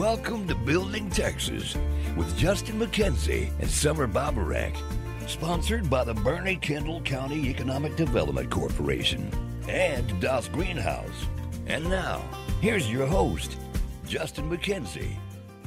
Welcome 0.00 0.48
to 0.48 0.54
Building 0.54 1.10
Texas 1.10 1.76
with 2.16 2.34
Justin 2.34 2.80
McKenzie 2.80 3.50
and 3.60 3.68
Somer 3.68 4.08
Baburek. 4.08 4.74
Sponsored 5.28 5.90
by 5.90 6.04
the 6.04 6.14
Boerne 6.14 6.58
Kendall 6.58 7.02
County 7.02 7.50
Economic 7.50 7.96
Development 7.96 8.48
Corporation 8.50 9.30
and 9.68 10.18
Das 10.18 10.48
Greenhaus. 10.48 11.12
And 11.66 11.84
now, 11.90 12.22
here's 12.62 12.90
your 12.90 13.06
host, 13.06 13.58
Justin 14.06 14.48
McKenzie. 14.48 15.18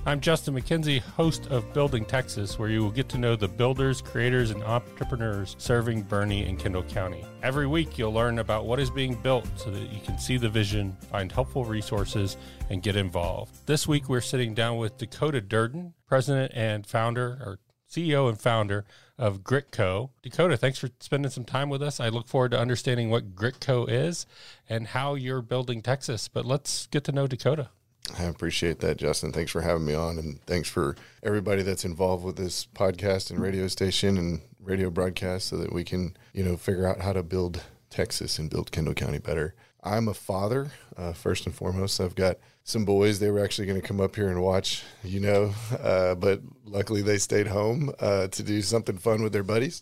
I'm 0.06 0.20
Justin 0.20 0.54
McKenzie, 0.54 1.00
host 1.00 1.48
of 1.48 1.74
Building 1.74 2.04
Texas, 2.04 2.60
where 2.60 2.68
you 2.68 2.84
will 2.84 2.92
get 2.92 3.08
to 3.08 3.18
know 3.18 3.38
the 3.38 3.48
builders, 3.48 4.02
creators, 4.02 4.52
and 4.52 4.62
entrepreneurs 4.62 5.56
serving 5.58 6.04
Boerne 6.04 6.46
and 6.46 6.60
Kendall 6.60 6.84
County. 6.84 7.24
Every 7.42 7.68
week, 7.68 7.98
you'll 7.98 8.12
learn 8.12 8.40
about 8.40 8.66
what 8.66 8.82
is 8.82 8.90
being 8.90 9.16
built 9.16 9.48
so 9.56 9.72
that 9.72 9.94
you 9.94 10.02
can 10.02 10.20
see 10.20 10.36
the 10.36 10.50
vision, 10.50 10.98
find 11.10 11.32
helpful 11.32 11.64
resources, 11.64 12.36
and 12.70 12.84
get 12.84 12.98
involved. 12.98 13.66
This 13.66 13.88
week, 13.88 14.10
we're 14.10 14.20
sitting 14.20 14.54
down 14.54 14.76
with 14.76 14.98
Dakota 14.98 15.40
Durden, 15.40 15.94
president 16.06 16.52
and 16.54 16.86
founder, 16.86 17.40
or 17.40 17.60
CEO 17.90 18.28
and 18.28 18.38
founder 18.38 18.84
of 19.18 19.42
Gritco. 19.42 20.10
Dakota, 20.22 20.58
thanks 20.58 20.80
for 20.80 20.90
spending 21.00 21.32
some 21.32 21.46
time 21.46 21.70
with 21.70 21.82
us. 21.82 22.02
I 22.02 22.10
look 22.10 22.28
forward 22.28 22.52
to 22.52 22.60
understanding 22.60 23.10
what 23.10 23.36
GRIT 23.36 23.62
Co. 23.62 23.86
is 23.86 24.26
and 24.68 24.88
how 24.88 25.16
you're 25.16 25.42
building 25.42 25.82
Texas. 25.82 26.28
But 26.28 26.46
let's 26.46 26.88
get 26.88 27.06
to 27.06 27.14
know 27.14 27.26
Dakota. 27.26 27.70
I 28.18 28.24
appreciate 28.24 28.80
that, 28.80 28.98
Justin. 28.98 29.32
Thanks 29.32 29.52
for 29.52 29.62
having 29.62 29.86
me 29.86 29.94
on, 29.94 30.20
and 30.20 30.42
thanks 30.46 30.70
for 30.70 30.96
everybody 31.24 31.64
that's 31.64 31.86
involved 31.86 32.24
with 32.26 32.36
this 32.36 32.68
podcast 32.76 33.32
and 33.32 33.40
radio 33.40 33.68
station 33.68 34.18
and 34.18 34.42
radio 34.60 34.90
broadcast, 34.90 35.48
so 35.48 35.58
that 35.58 35.74
we 35.74 35.84
can, 35.84 36.16
you 36.34 36.44
know, 36.44 36.58
figure 36.58 36.86
out 36.88 37.00
how 37.00 37.14
to 37.14 37.24
build 37.24 37.64
Texas 37.90 38.38
and 38.38 38.50
build 38.50 38.72
Kendall 38.72 38.94
County 38.94 39.20
better. 39.20 39.56
I'm 39.84 40.08
a 40.08 40.14
father, 40.14 40.72
uh, 40.98 41.14
first 41.14 41.46
and 41.46 41.56
foremost. 41.56 42.00
I've 42.00 42.16
got 42.16 42.38
some 42.64 42.86
boys. 42.86 43.20
They 43.20 43.32
were 43.32 43.44
actually 43.44 43.68
going 43.68 43.82
to 43.82 43.88
come 43.88 44.00
up 44.00 44.16
here 44.16 44.30
and 44.30 44.42
watch, 44.42 44.84
you 45.04 45.20
know, 45.20 45.54
uh, 45.82 46.16
but 46.16 46.42
luckily 46.66 47.02
they 47.02 47.18
stayed 47.18 47.48
home 47.48 47.92
uh, 48.00 48.28
to 48.28 48.44
do 48.44 48.62
something 48.62 48.98
fun 48.98 49.24
with 49.24 49.34
their 49.34 49.44
buddies, 49.44 49.82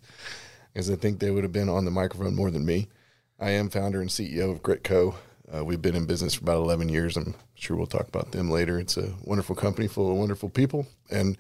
because 0.74 0.90
I 0.92 0.96
think 0.96 1.20
they 1.20 1.32
would 1.32 1.44
have 1.44 1.52
been 1.52 1.70
on 1.70 1.86
the 1.86 1.92
microphone 1.92 2.36
more 2.36 2.52
than 2.52 2.66
me. 2.66 2.88
I 3.40 3.52
am 3.52 3.70
founder 3.70 4.00
and 4.00 4.10
CEO 4.10 4.52
of 4.52 4.62
Gritco. 4.62 5.16
Uh, 5.54 5.66
we've 5.66 5.82
been 5.82 5.96
in 5.96 6.06
business 6.06 6.36
for 6.36 6.44
about 6.44 6.58
11 6.58 6.90
years. 6.90 7.18
I'm 7.18 7.36
sure 7.62 7.78
we'll 7.78 7.88
talk 7.88 8.08
about 8.08 8.32
them 8.32 8.50
later. 8.50 8.80
It's 8.80 8.98
a 8.98 9.14
wonderful 9.24 9.56
company 9.56 9.88
full 9.88 10.12
of 10.12 10.18
wonderful 10.18 10.50
people. 10.50 10.88
And 11.10 11.38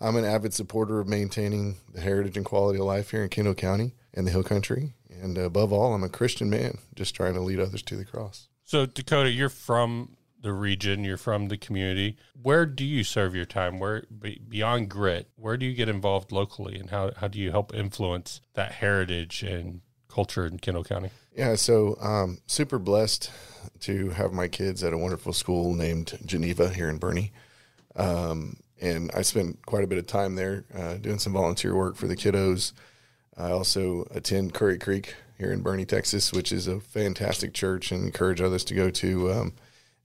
I'm 0.00 0.16
an 0.16 0.24
avid 0.24 0.52
supporter 0.52 1.00
of 1.00 1.08
maintaining 1.08 1.76
the 1.92 2.00
heritage 2.00 2.36
and 2.36 2.44
quality 2.44 2.78
of 2.78 2.84
life 2.84 3.10
here 3.10 3.22
in 3.22 3.28
Kendall 3.28 3.54
County 3.54 3.94
and 4.12 4.26
the 4.26 4.30
Hill 4.30 4.42
Country. 4.42 4.94
And 5.08 5.38
above 5.38 5.72
all, 5.72 5.94
I'm 5.94 6.04
a 6.04 6.08
Christian 6.08 6.50
man, 6.50 6.78
just 6.94 7.14
trying 7.14 7.34
to 7.34 7.40
lead 7.40 7.60
others 7.60 7.82
to 7.82 7.96
the 7.96 8.04
cross. 8.04 8.48
So, 8.64 8.86
Dakota, 8.86 9.30
you're 9.30 9.48
from 9.48 10.16
the 10.40 10.52
region, 10.52 11.04
you're 11.04 11.16
from 11.16 11.48
the 11.48 11.56
community. 11.56 12.16
Where 12.40 12.66
do 12.66 12.84
you 12.84 13.04
serve 13.04 13.34
your 13.34 13.44
time? 13.44 13.78
Where 13.78 14.02
beyond 14.48 14.88
grit, 14.88 15.28
where 15.36 15.56
do 15.56 15.64
you 15.64 15.72
get 15.72 15.88
involved 15.88 16.32
locally 16.32 16.78
and 16.78 16.90
how, 16.90 17.12
how 17.16 17.28
do 17.28 17.38
you 17.38 17.52
help 17.52 17.74
influence 17.74 18.40
that 18.54 18.72
heritage 18.72 19.42
and 19.42 19.82
culture 20.12 20.46
in 20.46 20.58
Kendall 20.58 20.84
County? 20.84 21.10
Yeah, 21.36 21.54
so 21.54 21.96
um, 22.00 22.38
super 22.46 22.78
blessed 22.78 23.30
to 23.80 24.10
have 24.10 24.32
my 24.32 24.48
kids 24.48 24.84
at 24.84 24.92
a 24.92 24.98
wonderful 24.98 25.32
school 25.32 25.74
named 25.74 26.18
Geneva 26.26 26.68
here 26.68 26.88
in 26.88 26.98
Boerne. 26.98 27.30
Um, 27.96 28.58
and 28.80 29.10
I 29.14 29.22
spent 29.22 29.64
quite 29.64 29.84
a 29.84 29.86
bit 29.86 29.98
of 29.98 30.06
time 30.06 30.34
there 30.34 30.64
uh, 30.74 30.94
doing 30.94 31.18
some 31.18 31.32
volunteer 31.32 31.74
work 31.74 31.96
for 31.96 32.06
the 32.06 32.16
kiddos. 32.16 32.72
I 33.36 33.50
also 33.50 34.06
attend 34.10 34.54
Currey 34.54 34.80
Creek 34.80 35.14
here 35.38 35.52
in 35.52 35.62
Boerne, 35.62 35.86
Texas, 35.86 36.32
which 36.32 36.52
is 36.52 36.66
a 36.66 36.80
fantastic 36.80 37.54
church 37.54 37.92
and 37.92 38.04
encourage 38.04 38.40
others 38.40 38.64
to 38.64 38.74
go 38.74 38.90
to. 38.90 39.32
Um, 39.32 39.54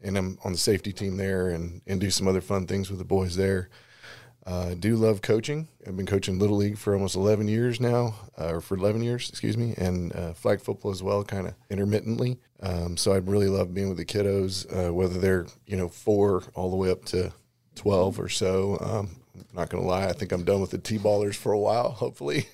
and 0.02 0.17
I'm 0.17 0.38
on 0.44 0.52
the 0.53 0.58
safety 0.58 0.94
team 0.94 1.17
there 1.17 1.50
and, 1.50 1.81
and 1.88 2.00
do 2.00 2.09
some 2.11 2.28
other 2.28 2.41
fun 2.41 2.67
things 2.67 2.89
with 2.89 3.00
the 3.00 3.05
boys 3.05 3.35
there. 3.35 3.69
I 4.48 4.50
uh, 4.50 4.76
do 4.76 4.95
love 4.95 5.22
coaching. 5.22 5.67
I've 5.86 5.98
been 5.98 6.06
coaching 6.06 6.40
Little 6.40 6.56
League 6.56 6.78
for 6.78 6.94
almost 6.94 7.18
11 7.18 7.50
years 7.50 7.81
now, 7.81 8.16
uh, 8.40 8.53
or 8.53 8.62
for 8.62 8.78
11 8.78 9.03
years, 9.03 9.30
excuse 9.30 9.58
me, 9.58 9.74
and 9.78 10.16
uh, 10.16 10.31
flag 10.31 10.62
football 10.62 10.90
as 10.90 11.03
well, 11.03 11.22
kind 11.25 11.47
of 11.47 11.56
intermittently. 11.69 12.40
Um, 12.62 12.96
so 12.96 13.12
I 13.12 13.18
really 13.18 13.50
love 13.50 13.74
being 13.74 13.90
with 13.90 13.97
the 13.97 14.06
kiddos, 14.06 14.66
uh, 14.74 14.94
whether 14.94 15.19
they're, 15.19 15.47
you 15.66 15.75
know, 15.75 15.90
four 15.90 16.44
all 16.56 16.69
the 16.69 16.78
way 16.78 16.90
up 16.90 17.03
to 17.06 17.34
12 17.75 18.22
or 18.22 18.30
so. 18.30 18.78
Um, 18.80 19.18
not 19.53 19.69
going 19.69 19.84
to 19.84 19.90
lie, 19.90 20.06
I 20.06 20.13
think 20.13 20.31
I'm 20.31 20.46
done 20.46 20.62
with 20.62 20.72
the 20.72 20.78
T 20.78 20.97
ballers 20.97 21.36
for 21.36 21.52
a 21.52 21.59
while, 21.59 21.91
hopefully. 21.91 22.47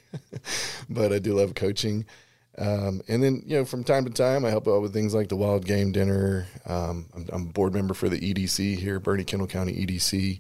but 0.90 1.14
I 1.14 1.20
do 1.20 1.36
love 1.36 1.53
coaching. 1.53 2.06
Um, 2.58 3.02
and 3.08 3.22
then, 3.22 3.44
you 3.46 3.58
know, 3.58 3.66
from 3.66 3.84
time 3.84 4.06
to 4.06 4.12
time, 4.12 4.46
I 4.46 4.50
help 4.50 4.68
out 4.68 4.82
with 4.82 4.94
things 4.94 5.14
like 5.14 5.30
the 5.30 5.36
Wild 5.36 5.66
Game 5.66 5.92
Dinner. 5.92 6.48
Um, 6.66 7.06
I'm, 7.16 7.30
I'm, 7.32 7.46
board 7.46 7.74
member 7.74 7.94
for 7.94 8.09
the 8.09 8.20
EDC 8.20 8.78
here, 8.78 9.00
Boerne 9.00 9.26
Kendall 9.26 9.48
County 9.48 9.86
EDC 9.86 10.40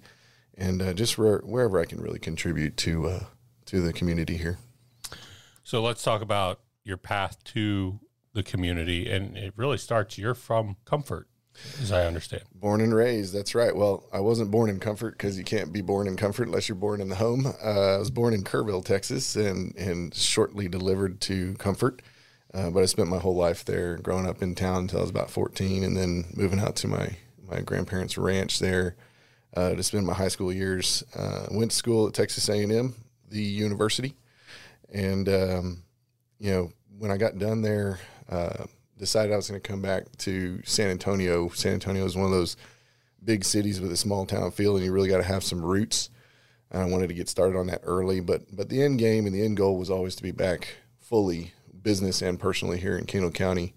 and 0.57 0.81
uh, 0.81 0.93
just 0.93 1.17
where, 1.17 1.39
wherever 1.39 1.79
I 1.79 1.85
can 1.85 2.01
really 2.01 2.19
contribute 2.19 2.77
to 2.77 3.07
uh, 3.07 3.23
to 3.65 3.81
the 3.81 3.93
community 3.93 4.37
here. 4.37 4.57
So 5.63 5.81
let's 5.81 6.03
talk 6.03 6.21
about 6.21 6.59
your 6.83 6.97
path 6.97 7.43
to 7.45 7.99
the 8.33 8.43
community, 8.43 9.09
and 9.09 9.37
it 9.37 9.53
really 9.55 9.77
starts. 9.77 10.17
You're 10.17 10.35
from 10.35 10.75
Comfort, 10.85 11.27
as 11.81 11.91
I 11.91 12.05
understand. 12.05 12.43
Born 12.53 12.81
and 12.81 12.93
raised. 12.93 13.33
That's 13.33 13.55
right. 13.55 13.75
Well, 13.75 14.05
I 14.11 14.19
wasn't 14.19 14.51
born 14.51 14.69
in 14.69 14.79
Comfort 14.79 15.17
because 15.17 15.37
you 15.37 15.43
can't 15.43 15.71
be 15.71 15.81
born 15.81 16.07
in 16.07 16.17
Comfort 16.17 16.47
unless 16.47 16.67
you're 16.67 16.75
born 16.75 16.99
in 16.99 17.09
the 17.09 17.15
home. 17.15 17.45
Uh, 17.63 17.95
I 17.95 17.97
was 17.97 18.11
born 18.11 18.33
in 18.33 18.43
Kerrville, 18.43 18.83
Texas, 18.83 19.35
and 19.35 19.75
and 19.75 20.13
shortly 20.13 20.67
delivered 20.67 21.21
to 21.21 21.53
Comfort. 21.55 22.01
Uh, 22.53 22.69
but 22.69 22.83
I 22.83 22.85
spent 22.85 23.09
my 23.09 23.17
whole 23.17 23.35
life 23.35 23.65
there, 23.65 23.97
growing 23.97 24.27
up 24.27 24.43
in 24.43 24.53
town 24.53 24.81
until 24.81 24.99
I 24.99 25.01
was 25.01 25.09
about 25.09 25.31
14, 25.31 25.83
and 25.83 25.97
then 25.97 26.25
moving 26.35 26.59
out 26.59 26.75
to 26.77 26.87
my 26.87 27.17
my 27.49 27.61
grandparents' 27.61 28.17
ranch 28.17 28.59
there 28.59 28.95
uh, 29.55 29.73
to 29.73 29.83
spend 29.83 30.05
my 30.05 30.13
high 30.13 30.27
school 30.27 30.51
years. 30.51 31.03
Uh, 31.15 31.47
went 31.51 31.71
to 31.71 31.77
school 31.77 32.07
at 32.07 32.13
Texas 32.13 32.49
A&M, 32.49 32.95
the 33.29 33.41
university, 33.41 34.15
and 34.93 35.29
um, 35.29 35.83
you 36.39 36.51
know 36.51 36.71
when 36.97 37.11
I 37.11 37.17
got 37.17 37.37
done 37.37 37.61
there, 37.61 37.99
uh, 38.29 38.65
decided 38.97 39.33
I 39.33 39.35
was 39.35 39.49
going 39.49 39.61
to 39.61 39.67
come 39.67 39.81
back 39.81 40.05
to 40.19 40.61
San 40.63 40.89
Antonio. 40.89 41.49
San 41.49 41.73
Antonio 41.73 42.05
is 42.05 42.15
one 42.15 42.25
of 42.25 42.31
those 42.31 42.57
big 43.23 43.43
cities 43.43 43.81
with 43.81 43.91
a 43.91 43.97
small 43.97 44.25
town 44.25 44.51
feel, 44.51 44.75
and 44.75 44.85
you 44.85 44.91
really 44.91 45.09
got 45.09 45.17
to 45.17 45.23
have 45.23 45.43
some 45.43 45.63
roots. 45.63 46.09
And 46.71 46.81
I 46.81 46.85
wanted 46.85 47.07
to 47.07 47.13
get 47.13 47.29
started 47.29 47.57
on 47.57 47.67
that 47.67 47.81
early, 47.83 48.19
but 48.19 48.43
but 48.55 48.69
the 48.69 48.81
end 48.81 48.99
game 48.99 49.25
and 49.25 49.35
the 49.35 49.43
end 49.43 49.57
goal 49.57 49.77
was 49.77 49.89
always 49.89 50.15
to 50.15 50.23
be 50.23 50.31
back 50.31 50.75
fully 50.99 51.53
business 51.83 52.21
and 52.21 52.39
personally 52.39 52.79
here 52.79 52.97
in 52.97 53.05
Kendall 53.05 53.31
County, 53.31 53.73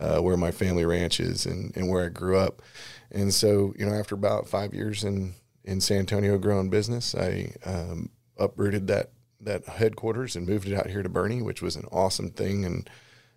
uh, 0.00 0.18
where 0.18 0.36
my 0.36 0.50
family 0.50 0.84
ranch 0.84 1.20
is 1.20 1.46
and, 1.46 1.76
and 1.76 1.88
where 1.88 2.04
I 2.04 2.08
grew 2.08 2.36
up. 2.36 2.62
And 3.10 3.32
so, 3.32 3.74
you 3.78 3.86
know, 3.86 3.94
after 3.94 4.14
about 4.14 4.48
five 4.48 4.74
years 4.74 5.04
in, 5.04 5.34
in 5.64 5.80
San 5.80 6.00
Antonio 6.00 6.38
growing 6.38 6.70
business, 6.70 7.14
I 7.14 7.52
um, 7.64 8.10
uprooted 8.38 8.86
that 8.88 9.10
that 9.40 9.64
headquarters 9.66 10.36
and 10.36 10.46
moved 10.46 10.68
it 10.68 10.74
out 10.74 10.88
here 10.88 11.02
to 11.02 11.08
Boerne, 11.08 11.44
which 11.44 11.62
was 11.62 11.76
an 11.76 11.86
awesome 11.92 12.30
thing. 12.30 12.64
And 12.64 12.88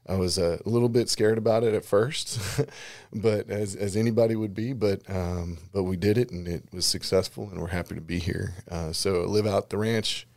I 0.08 0.16
was 0.16 0.38
a 0.38 0.60
little 0.66 0.90
bit 0.90 1.10
scared 1.10 1.38
about 1.38 1.64
it 1.64 1.74
at 1.74 1.86
first, 1.86 2.40
but 3.14 3.50
as, 3.50 3.76
as 3.76 3.96
anybody 3.96 4.36
would 4.36 4.54
be, 4.54 4.74
but, 4.74 5.02
um, 5.10 5.60
but 5.72 5.84
we 5.84 5.98
did 5.98 6.18
it 6.18 6.32
and 6.32 6.48
it 6.48 6.64
was 6.74 6.86
successful 6.86 7.50
and 7.52 7.60
we're 7.60 7.68
happy 7.68 7.96
to 7.96 8.02
be 8.02 8.20
here. 8.20 8.56
Uh, 8.70 8.92
so 8.92 9.24
I 9.24 9.26
live 9.26 9.46
out 9.46 9.70
the 9.70 9.78
ranch. 9.78 10.28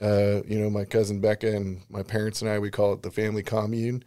Uh, 0.00 0.42
you 0.46 0.58
know, 0.58 0.68
my 0.68 0.84
cousin 0.84 1.20
Becca 1.20 1.56
and 1.56 1.80
my 1.88 2.02
parents 2.02 2.42
and 2.42 2.50
I, 2.50 2.58
we 2.58 2.70
call 2.70 2.92
it 2.92 3.02
the 3.02 3.10
family 3.10 3.42
commune, 3.42 4.04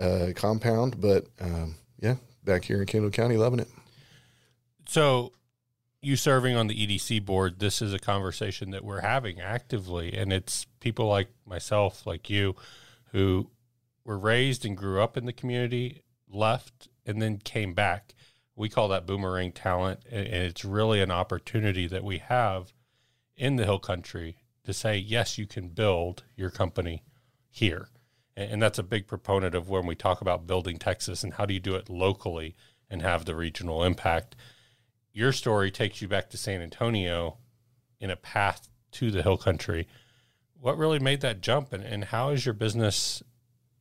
uh, 0.00 0.32
compound, 0.34 1.00
but, 1.00 1.26
um, 1.40 1.74
yeah, 2.00 2.16
back 2.44 2.64
here 2.64 2.80
in 2.80 2.86
Kendall 2.86 3.10
County, 3.10 3.36
loving 3.36 3.60
it. 3.60 3.68
So, 4.86 5.32
you 6.02 6.16
serving 6.16 6.56
on 6.56 6.66
the 6.66 6.74
EDC 6.74 7.24
board, 7.24 7.58
this 7.58 7.82
is 7.82 7.92
a 7.92 7.98
conversation 7.98 8.70
that 8.70 8.84
we're 8.84 9.02
having 9.02 9.40
actively. 9.40 10.16
And 10.16 10.32
it's 10.32 10.66
people 10.80 11.06
like 11.06 11.28
myself, 11.44 12.06
like 12.06 12.30
you, 12.30 12.56
who 13.12 13.50
were 14.04 14.18
raised 14.18 14.64
and 14.64 14.76
grew 14.76 15.00
up 15.00 15.16
in 15.16 15.26
the 15.26 15.32
community, 15.32 16.02
left, 16.28 16.88
and 17.04 17.20
then 17.20 17.38
came 17.38 17.74
back. 17.74 18.14
We 18.56 18.68
call 18.68 18.88
that 18.88 19.06
boomerang 19.06 19.52
talent. 19.52 20.00
And 20.10 20.26
it's 20.26 20.64
really 20.64 21.02
an 21.02 21.10
opportunity 21.10 21.86
that 21.88 22.04
we 22.04 22.18
have 22.18 22.72
in 23.36 23.56
the 23.56 23.64
Hill 23.64 23.78
Country 23.78 24.38
to 24.64 24.72
say, 24.72 24.96
yes, 24.96 25.38
you 25.38 25.46
can 25.46 25.68
build 25.68 26.24
your 26.34 26.50
company 26.50 27.02
here. 27.50 27.88
And 28.36 28.62
that's 28.62 28.78
a 28.78 28.84
big 28.84 29.06
proponent 29.06 29.54
of 29.54 29.68
when 29.68 29.86
we 29.86 29.94
talk 29.94 30.20
about 30.20 30.46
building 30.46 30.78
Texas 30.78 31.22
and 31.22 31.34
how 31.34 31.46
do 31.46 31.52
you 31.52 31.60
do 31.60 31.74
it 31.74 31.90
locally 31.90 32.54
and 32.88 33.02
have 33.02 33.24
the 33.24 33.34
regional 33.34 33.84
impact 33.84 34.34
your 35.12 35.32
story 35.32 35.70
takes 35.70 36.00
you 36.00 36.08
back 36.08 36.30
to 36.30 36.36
San 36.36 36.62
Antonio 36.62 37.38
in 37.98 38.10
a 38.10 38.16
path 38.16 38.68
to 38.92 39.10
the 39.10 39.22
hill 39.22 39.36
country. 39.36 39.88
What 40.58 40.78
really 40.78 40.98
made 40.98 41.20
that 41.22 41.40
jump, 41.40 41.72
and, 41.72 41.82
and 41.82 42.04
how 42.04 42.30
is 42.30 42.46
your 42.46 42.52
business 42.52 43.22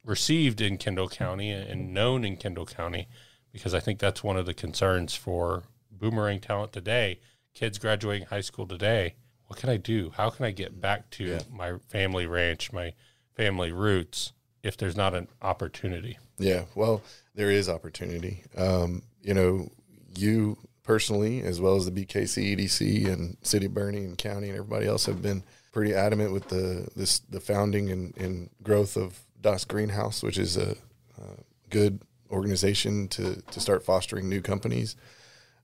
received 0.03 0.61
in 0.61 0.77
Kendall 0.77 1.09
County 1.09 1.51
and 1.51 1.93
known 1.93 2.23
in 2.23 2.37
Kendall 2.37 2.65
County? 2.65 3.07
Because 3.51 3.73
I 3.73 3.79
think 3.79 3.99
that's 3.99 4.23
one 4.23 4.37
of 4.37 4.45
the 4.45 4.53
concerns 4.53 5.15
for 5.15 5.63
boomerang 5.91 6.39
talent 6.39 6.71
today. 6.71 7.19
Kids 7.53 7.77
graduating 7.77 8.27
high 8.27 8.41
school 8.41 8.67
today, 8.67 9.15
what 9.47 9.59
can 9.59 9.69
I 9.69 9.77
do? 9.77 10.11
How 10.15 10.29
can 10.29 10.45
I 10.45 10.51
get 10.51 10.79
back 10.79 11.09
to 11.11 11.23
yeah. 11.25 11.39
my 11.51 11.77
family 11.87 12.27
ranch, 12.27 12.71
my 12.71 12.93
family 13.35 13.71
roots, 13.71 14.33
if 14.63 14.77
there's 14.77 14.95
not 14.95 15.13
an 15.13 15.27
opportunity? 15.41 16.17
Yeah, 16.37 16.65
well, 16.75 17.01
there 17.35 17.51
is 17.51 17.69
opportunity. 17.69 18.43
Um, 18.57 19.03
you 19.21 19.33
know, 19.33 19.71
you 20.15 20.57
personally, 20.83 21.41
as 21.41 21.61
well 21.61 21.75
as 21.75 21.85
the 21.85 21.91
BKC, 21.91 22.57
EDC, 22.57 23.11
and 23.11 23.37
City 23.41 23.67
of 23.67 23.73
Boerne 23.73 23.97
and 23.97 24.17
County 24.17 24.49
and 24.49 24.57
everybody 24.57 24.87
else 24.87 25.05
have 25.05 25.21
been 25.21 25.43
pretty 25.71 25.93
adamant 25.93 26.33
with 26.33 26.49
the 26.49 26.87
this 26.95 27.19
the 27.19 27.39
founding 27.39 27.91
and, 27.91 28.17
and 28.17 28.49
growth 28.63 28.97
of 28.97 29.19
Das 29.39 29.65
Greenhaus, 29.65 30.23
which 30.23 30.37
is 30.37 30.57
a, 30.57 30.75
a 31.17 31.43
good 31.69 32.01
organization 32.31 33.07
to 33.09 33.41
to 33.51 33.59
start 33.59 33.83
fostering 33.83 34.27
new 34.27 34.41
companies. 34.41 34.95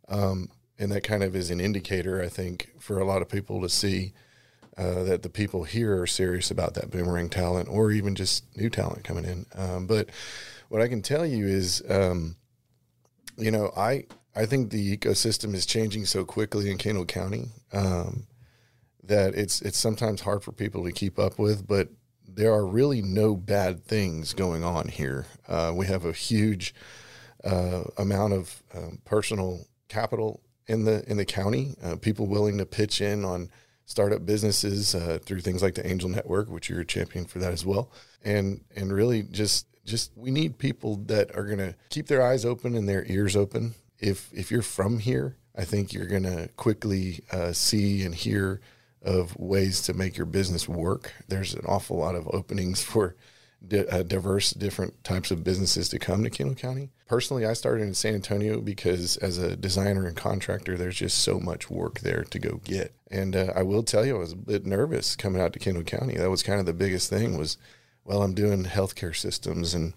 Um, 0.07 0.49
and 0.77 0.91
that 0.91 1.01
kind 1.01 1.23
of 1.23 1.35
is 1.35 1.49
an 1.51 1.61
indicator, 1.61 2.21
I 2.21 2.27
think, 2.27 2.69
for 2.79 2.99
a 2.99 3.05
lot 3.05 3.21
of 3.21 3.29
people 3.29 3.61
to 3.61 3.69
see 3.69 4.13
uh, 4.77 5.03
that 5.03 5.23
the 5.23 5.29
people 5.29 5.63
here 5.63 6.01
are 6.01 6.07
serious 6.07 6.51
about 6.51 6.73
that 6.73 6.91
boomerang 6.91 7.29
talent 7.29 7.69
or 7.69 7.91
even 7.91 8.15
just 8.15 8.43
new 8.57 8.69
talent 8.69 9.03
coming 9.03 9.25
in. 9.25 9.45
Um, 9.55 9.87
but 9.87 10.09
what 10.69 10.81
I 10.81 10.87
can 10.87 11.01
tell 11.01 11.25
you 11.25 11.47
is, 11.47 11.81
um, 11.89 12.35
you 13.37 13.51
know, 13.51 13.71
I 13.75 14.05
I 14.35 14.45
think 14.45 14.69
the 14.69 14.97
ecosystem 14.97 15.53
is 15.53 15.65
changing 15.65 16.05
so 16.05 16.25
quickly 16.25 16.69
in 16.69 16.77
Kendall 16.77 17.05
County 17.05 17.49
um, 17.71 18.27
that 19.03 19.33
it's 19.35 19.61
it's 19.61 19.77
sometimes 19.77 20.21
hard 20.21 20.43
for 20.43 20.51
people 20.51 20.83
to 20.83 20.91
keep 20.91 21.17
up 21.17 21.39
with. 21.39 21.65
But 21.65 21.89
there 22.27 22.53
are 22.53 22.65
really 22.65 23.01
no 23.01 23.35
bad 23.35 23.85
things 23.85 24.33
going 24.33 24.63
on 24.63 24.89
here. 24.89 25.25
Uh, 25.47 25.71
we 25.73 25.85
have 25.85 26.03
a 26.03 26.11
huge 26.11 26.75
uh, 27.45 27.83
amount 27.97 28.33
of 28.33 28.63
um, 28.73 28.99
personal 29.05 29.67
capital 29.87 30.41
in 30.67 30.83
the 30.83 31.09
in 31.09 31.15
the 31.17 31.25
county. 31.25 31.75
Uh, 31.81 31.95
people 31.95 32.27
willing 32.27 32.57
to 32.57 32.65
pitch 32.65 32.99
in 32.99 33.23
on 33.23 33.49
startup 33.85 34.25
businesses 34.25 34.95
uh, 34.95 35.19
through 35.23 35.41
things 35.41 35.61
like 35.61 35.75
the 35.75 35.87
Angel 35.87 36.09
Network, 36.09 36.49
which 36.49 36.69
you're 36.69 36.81
a 36.81 36.85
champion 36.85 37.25
for 37.25 37.39
that 37.39 37.53
as 37.53 37.65
well. 37.65 37.91
And 38.23 38.61
and 38.75 38.91
really 38.91 39.23
just 39.23 39.67
just 39.85 40.11
we 40.15 40.31
need 40.31 40.57
people 40.57 40.97
that 41.05 41.35
are 41.35 41.45
going 41.45 41.59
to 41.59 41.75
keep 41.89 42.07
their 42.07 42.25
eyes 42.25 42.45
open 42.45 42.75
and 42.75 42.89
their 42.89 43.05
ears 43.05 43.35
open. 43.35 43.75
If 43.99 44.29
if 44.33 44.51
you're 44.51 44.61
from 44.61 44.99
here, 44.99 45.37
I 45.55 45.63
think 45.63 45.93
you're 45.93 46.07
going 46.07 46.23
to 46.23 46.49
quickly 46.57 47.23
uh, 47.31 47.53
see 47.53 48.03
and 48.03 48.13
hear 48.13 48.61
of 49.01 49.37
ways 49.37 49.81
to 49.83 49.93
make 49.93 50.17
your 50.17 50.25
business 50.25 50.67
work. 50.67 51.13
There's 51.27 51.53
an 51.53 51.65
awful 51.67 51.97
lot 51.97 52.15
of 52.15 52.27
openings 52.29 52.83
for 52.83 53.15
di- 53.65 53.87
uh, 53.87 54.03
diverse, 54.03 54.49
different 54.51 55.03
types 55.03 55.31
of 55.31 55.43
businesses 55.43 55.89
to 55.89 55.99
come 55.99 56.23
to 56.23 56.29
Kendall 56.29 56.55
County. 56.55 56.91
Personally, 57.07 57.45
I 57.45 57.53
started 57.53 57.83
in 57.83 57.93
San 57.93 58.15
Antonio 58.15 58.61
because 58.61 59.17
as 59.17 59.37
a 59.37 59.55
designer 59.55 60.07
and 60.07 60.15
contractor, 60.15 60.75
there's 60.75 60.95
just 60.95 61.19
so 61.19 61.39
much 61.39 61.69
work 61.69 61.99
there 61.99 62.23
to 62.23 62.39
go 62.39 62.59
get. 62.63 62.95
And 63.11 63.35
uh, 63.35 63.53
I 63.55 63.61
will 63.61 63.83
tell 63.83 64.05
you, 64.05 64.15
I 64.15 64.19
was 64.19 64.31
a 64.31 64.37
bit 64.37 64.65
nervous 64.65 65.15
coming 65.15 65.39
out 65.39 65.53
to 65.53 65.59
Kendall 65.59 65.83
County. 65.83 66.17
That 66.17 66.31
was 66.31 66.41
kind 66.41 66.59
of 66.59 66.65
the 66.65 66.73
biggest 66.73 67.09
thing 67.09 67.37
was, 67.37 67.57
well, 68.03 68.23
I'm 68.23 68.33
doing 68.33 68.63
healthcare 68.63 69.15
systems 69.15 69.75
and 69.75 69.93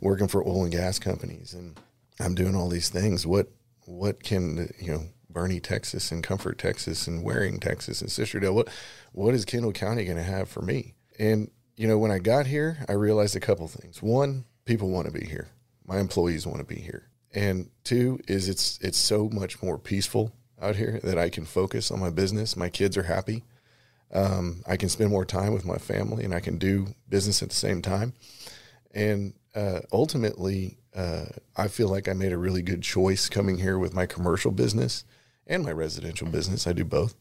working 0.00 0.28
for 0.28 0.46
oil 0.46 0.62
and 0.62 0.72
gas 0.72 1.00
companies, 1.00 1.52
and 1.52 1.78
I'm 2.20 2.34
doing 2.34 2.54
all 2.54 2.68
these 2.68 2.90
things. 2.90 3.26
What 3.26 3.48
what 3.86 4.22
can 4.22 4.72
you 4.78 4.92
know? 4.92 5.02
Boerne, 5.32 5.62
Texas, 5.62 6.10
and 6.10 6.24
Comfort, 6.24 6.58
Texas, 6.58 7.06
and 7.06 7.22
Waring, 7.22 7.60
Texas, 7.60 8.00
and 8.00 8.08
Sisterdale. 8.08 8.54
What 8.54 8.68
what 9.12 9.34
is 9.34 9.44
Kendall 9.44 9.72
County 9.72 10.04
going 10.04 10.16
to 10.16 10.22
have 10.22 10.48
for 10.48 10.62
me? 10.62 10.94
And 11.18 11.50
you 11.76 11.86
know, 11.86 11.98
when 11.98 12.10
I 12.10 12.18
got 12.18 12.46
here, 12.46 12.78
I 12.88 12.92
realized 12.92 13.36
a 13.36 13.40
couple 13.40 13.68
things. 13.68 14.02
One, 14.02 14.46
people 14.64 14.88
want 14.88 15.06
to 15.06 15.12
be 15.12 15.26
here. 15.26 15.48
My 15.86 15.98
employees 15.98 16.46
want 16.46 16.58
to 16.58 16.74
be 16.74 16.80
here. 16.80 17.08
And 17.34 17.70
two 17.84 18.20
is 18.26 18.48
it's 18.48 18.78
it's 18.80 18.98
so 18.98 19.28
much 19.28 19.62
more 19.62 19.78
peaceful 19.78 20.32
out 20.60 20.76
here 20.76 21.00
that 21.02 21.18
I 21.18 21.28
can 21.28 21.44
focus 21.44 21.90
on 21.90 22.00
my 22.00 22.10
business. 22.10 22.56
My 22.56 22.68
kids 22.68 22.96
are 22.96 23.02
happy. 23.02 23.44
Um, 24.12 24.62
I 24.66 24.76
can 24.76 24.88
spend 24.88 25.10
more 25.10 25.24
time 25.24 25.52
with 25.52 25.64
my 25.64 25.76
family, 25.76 26.24
and 26.24 26.34
I 26.34 26.40
can 26.40 26.58
do 26.58 26.94
business 27.08 27.42
at 27.42 27.50
the 27.50 27.54
same 27.54 27.82
time. 27.82 28.14
And 28.94 29.34
uh, 29.54 29.80
ultimately, 29.92 30.78
uh, 30.94 31.26
I 31.56 31.68
feel 31.68 31.88
like 31.88 32.08
I 32.08 32.12
made 32.14 32.32
a 32.32 32.38
really 32.38 32.62
good 32.62 32.82
choice 32.82 33.28
coming 33.28 33.58
here 33.58 33.78
with 33.78 33.92
my 33.92 34.06
commercial 34.06 34.50
business 34.50 35.04
and 35.46 35.62
my 35.62 35.72
residential 35.72 36.28
business. 36.28 36.66
I 36.66 36.72
do 36.72 36.84
both 36.84 37.16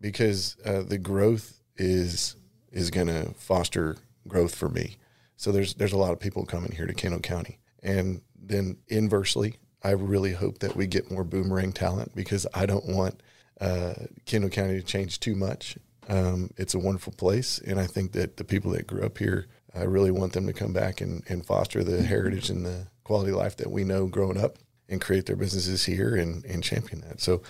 because 0.00 0.56
uh, 0.64 0.82
the 0.82 0.98
growth 0.98 1.60
is 1.76 2.36
is 2.72 2.90
going 2.90 3.06
to 3.06 3.32
foster 3.34 3.96
growth 4.26 4.54
for 4.54 4.68
me. 4.68 4.96
So 5.36 5.52
there's 5.52 5.74
there's 5.74 5.92
a 5.92 5.98
lot 5.98 6.12
of 6.12 6.20
people 6.20 6.44
coming 6.44 6.72
here 6.72 6.86
to 6.86 6.94
Kendall 6.94 7.20
County, 7.20 7.58
and 7.84 8.22
then 8.36 8.78
inversely, 8.88 9.58
I 9.82 9.90
really 9.90 10.32
hope 10.32 10.58
that 10.60 10.74
we 10.74 10.86
get 10.86 11.10
more 11.10 11.24
boomerang 11.24 11.72
talent 11.72 12.14
because 12.14 12.46
I 12.54 12.66
don't 12.66 12.86
want 12.88 13.22
uh, 13.60 13.94
Kendall 14.24 14.50
County 14.50 14.80
to 14.80 14.82
change 14.82 15.20
too 15.20 15.34
much. 15.34 15.76
Um, 16.08 16.50
it's 16.56 16.74
a 16.74 16.78
wonderful 16.78 17.12
place, 17.12 17.60
and 17.64 17.78
I 17.78 17.86
think 17.86 18.12
that 18.12 18.38
the 18.38 18.44
people 18.44 18.72
that 18.72 18.86
grew 18.86 19.04
up 19.04 19.18
here, 19.18 19.46
I 19.74 19.82
really 19.84 20.10
want 20.10 20.32
them 20.32 20.46
to 20.46 20.52
come 20.52 20.72
back 20.72 21.00
and, 21.00 21.22
and 21.28 21.44
foster 21.44 21.84
the 21.84 22.02
heritage 22.02 22.50
and 22.50 22.64
the 22.64 22.88
quality 23.04 23.30
of 23.30 23.36
life 23.36 23.56
that 23.58 23.70
we 23.70 23.84
know 23.84 24.06
growing 24.06 24.42
up 24.42 24.58
and 24.88 25.00
create 25.00 25.26
their 25.26 25.36
businesses 25.36 25.84
here 25.84 26.16
and, 26.16 26.44
and 26.44 26.62
champion 26.62 27.02
that. 27.02 27.20
So 27.20 27.42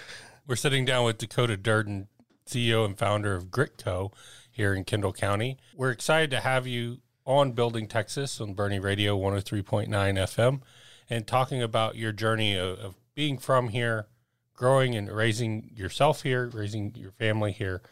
we're 0.46 0.56
sitting 0.56 0.84
down 0.84 1.04
with 1.04 1.18
Dakota 1.18 1.56
Durden, 1.56 2.08
CEO 2.46 2.84
and 2.84 2.98
founder 2.98 3.34
of 3.34 3.50
GRIT 3.50 3.78
Co. 3.78 4.12
here 4.50 4.74
in 4.74 4.84
Kendall 4.84 5.12
County. 5.12 5.56
We're 5.74 5.90
excited 5.90 6.30
to 6.30 6.40
have 6.40 6.66
you 6.66 6.98
on 7.26 7.52
Building 7.52 7.86
Texas 7.86 8.40
on 8.40 8.54
Boerne 8.54 8.82
Radio 8.82 9.18
103.9 9.18 9.88
FM 9.88 10.60
and 11.08 11.26
talking 11.26 11.62
about 11.62 11.96
your 11.96 12.12
journey 12.12 12.56
of, 12.56 12.78
of 12.78 12.94
being 13.14 13.38
from 13.38 13.68
here, 13.68 14.06
growing 14.54 14.94
and 14.94 15.10
raising 15.10 15.70
yourself 15.74 16.22
here, 16.22 16.50
raising 16.52 16.94
your 16.96 17.10
family 17.10 17.52
here, 17.52 17.82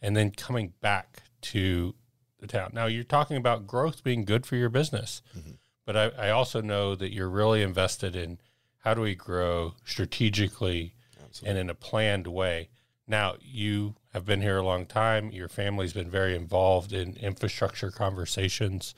and 0.00 0.16
then 0.16 0.30
coming 0.30 0.72
back 0.80 1.22
to 1.40 1.94
the 2.40 2.46
town. 2.46 2.70
Now, 2.72 2.86
you're 2.86 3.04
talking 3.04 3.36
about 3.36 3.66
growth 3.66 4.02
being 4.02 4.24
good 4.24 4.46
for 4.46 4.56
your 4.56 4.68
business, 4.68 5.22
mm-hmm. 5.36 5.52
but 5.84 5.96
I, 5.96 6.28
I, 6.28 6.30
also 6.30 6.60
know 6.60 6.94
that 6.94 7.12
you're 7.12 7.28
really 7.28 7.62
invested 7.62 8.14
in 8.14 8.38
how 8.78 8.94
do 8.94 9.00
we 9.00 9.14
grow 9.14 9.74
strategically 9.84 10.94
Absolutely. 11.22 11.50
and 11.50 11.58
in 11.58 11.70
a 11.70 11.74
planned 11.74 12.26
way. 12.28 12.68
Now, 13.08 13.36
you 13.40 13.94
have 14.12 14.26
been 14.26 14.42
here 14.42 14.58
a 14.58 14.64
long 14.64 14.84
time. 14.84 15.30
Your 15.30 15.48
family's 15.48 15.94
been 15.94 16.10
very 16.10 16.36
involved 16.36 16.92
in 16.92 17.16
infrastructure 17.16 17.90
conversations 17.90 18.94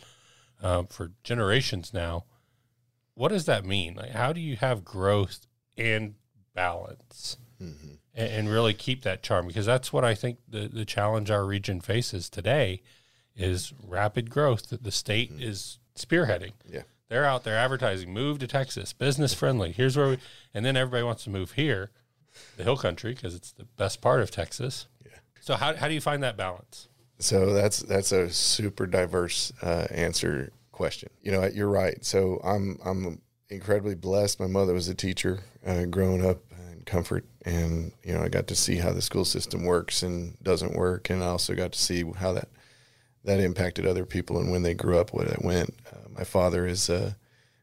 um, 0.60 0.88
for 0.88 1.12
generations 1.22 1.94
now. 1.94 2.24
What 3.14 3.28
does 3.28 3.46
that 3.46 3.64
mean? 3.64 3.94
Like, 3.94 4.10
how 4.10 4.32
do 4.32 4.40
you 4.40 4.56
have 4.56 4.84
growth 4.84 5.46
and 5.78 6.14
balance 6.54 7.36
mm-hmm. 7.62 7.94
and, 8.14 8.32
and, 8.32 8.48
really 8.48 8.74
keep 8.74 9.02
that 9.02 9.22
charm? 9.22 9.46
Because 9.46 9.66
that's 9.66 9.92
what 9.92 10.04
I 10.04 10.14
think 10.14 10.38
the, 10.48 10.68
the 10.68 10.84
challenge 10.84 11.30
our 11.30 11.44
region 11.44 11.80
faces 11.80 12.28
today 12.28 12.82
is 13.36 13.72
rapid 13.86 14.28
growth 14.28 14.70
that 14.70 14.82
the 14.82 14.90
state 14.90 15.32
mm-hmm. 15.32 15.42
is 15.42 15.78
spearheading. 15.96 16.52
Yeah. 16.68 16.82
They're 17.08 17.24
out 17.24 17.44
there 17.44 17.56
advertising, 17.56 18.12
move 18.12 18.38
to 18.40 18.46
Texas, 18.46 18.92
business 18.92 19.34
friendly. 19.34 19.72
Here's 19.72 19.96
where 19.96 20.10
we, 20.10 20.18
and 20.54 20.64
then 20.64 20.76
everybody 20.76 21.02
wants 21.02 21.24
to 21.24 21.30
move 21.30 21.52
here 21.52 21.90
the 22.56 22.64
hill 22.64 22.76
country 22.76 23.14
because 23.14 23.34
it's 23.34 23.52
the 23.52 23.64
best 23.64 24.00
part 24.00 24.20
of 24.20 24.30
Texas. 24.30 24.86
Yeah. 25.04 25.12
So 25.40 25.56
how 25.56 25.74
how 25.74 25.88
do 25.88 25.94
you 25.94 26.00
find 26.00 26.22
that 26.22 26.36
balance? 26.36 26.88
So 27.18 27.52
that's 27.52 27.80
that's 27.80 28.12
a 28.12 28.30
super 28.30 28.86
diverse 28.86 29.52
uh, 29.62 29.86
answer 29.90 30.52
question. 30.72 31.10
You 31.22 31.32
know, 31.32 31.44
you're 31.44 31.68
right. 31.68 32.02
So 32.04 32.40
I'm 32.42 32.78
I'm 32.84 33.20
incredibly 33.48 33.94
blessed. 33.94 34.40
My 34.40 34.46
mother 34.46 34.72
was 34.72 34.88
a 34.88 34.94
teacher 34.94 35.40
uh, 35.66 35.84
growing 35.84 36.24
up 36.24 36.38
in 36.72 36.82
Comfort, 36.86 37.26
and 37.44 37.92
you 38.02 38.14
know 38.14 38.22
I 38.22 38.28
got 38.28 38.46
to 38.48 38.56
see 38.56 38.76
how 38.76 38.92
the 38.92 39.02
school 39.02 39.24
system 39.24 39.64
works 39.64 40.02
and 40.02 40.42
doesn't 40.42 40.74
work, 40.74 41.10
and 41.10 41.22
I 41.22 41.26
also 41.26 41.54
got 41.54 41.72
to 41.72 41.78
see 41.78 42.04
how 42.16 42.32
that 42.32 42.48
that 43.24 43.40
impacted 43.40 43.86
other 43.86 44.06
people 44.06 44.38
and 44.38 44.50
when 44.50 44.62
they 44.62 44.72
grew 44.72 44.98
up, 44.98 45.12
what 45.12 45.26
it 45.26 45.44
went. 45.44 45.74
Uh, 45.92 46.08
my 46.08 46.24
father 46.24 46.66
is 46.66 46.88
uh, 46.88 47.12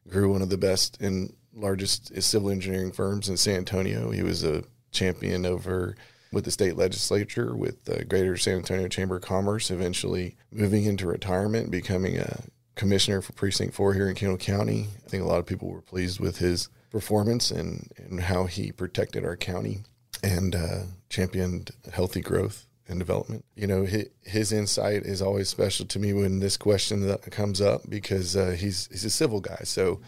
grew 0.08 0.30
one 0.30 0.42
of 0.42 0.50
the 0.50 0.58
best 0.58 1.00
and 1.00 1.32
largest 1.54 2.20
civil 2.22 2.50
engineering 2.50 2.92
firms 2.92 3.28
in 3.28 3.36
San 3.36 3.56
Antonio. 3.56 4.10
He 4.10 4.22
was 4.22 4.44
a 4.44 4.64
champion 4.90 5.46
over 5.46 5.96
with 6.32 6.44
the 6.44 6.50
state 6.50 6.76
legislature, 6.76 7.56
with 7.56 7.84
the 7.84 8.04
Greater 8.04 8.36
San 8.36 8.56
Antonio 8.56 8.88
Chamber 8.88 9.16
of 9.16 9.22
Commerce, 9.22 9.70
eventually 9.70 10.36
moving 10.52 10.84
into 10.84 11.06
retirement, 11.06 11.70
becoming 11.70 12.18
a 12.18 12.42
commissioner 12.74 13.20
for 13.20 13.32
Precinct 13.32 13.74
4 13.74 13.94
here 13.94 14.08
in 14.08 14.14
Kendall 14.14 14.38
County. 14.38 14.88
I 15.04 15.08
think 15.08 15.22
a 15.22 15.26
lot 15.26 15.38
of 15.38 15.46
people 15.46 15.68
were 15.68 15.80
pleased 15.80 16.20
with 16.20 16.38
his 16.38 16.68
performance 16.90 17.50
and, 17.50 17.90
and 17.96 18.20
how 18.20 18.44
he 18.44 18.72
protected 18.72 19.24
our 19.24 19.36
county 19.36 19.80
and 20.22 20.54
uh, 20.54 20.82
championed 21.08 21.70
healthy 21.92 22.20
growth 22.20 22.66
and 22.88 22.98
development. 22.98 23.44
You 23.54 23.66
know, 23.66 23.84
his, 23.84 24.08
his, 24.22 24.52
insight 24.52 25.02
is 25.02 25.20
always 25.20 25.48
special 25.48 25.86
to 25.86 25.98
me 25.98 26.12
when 26.12 26.40
this 26.40 26.56
question 26.56 27.14
comes 27.30 27.60
up 27.60 27.82
because 27.88 28.34
uh, 28.36 28.56
he's 28.58 28.88
he's 28.90 29.04
a 29.04 29.10
civil 29.10 29.40
guy. 29.40 29.60
So 29.64 30.00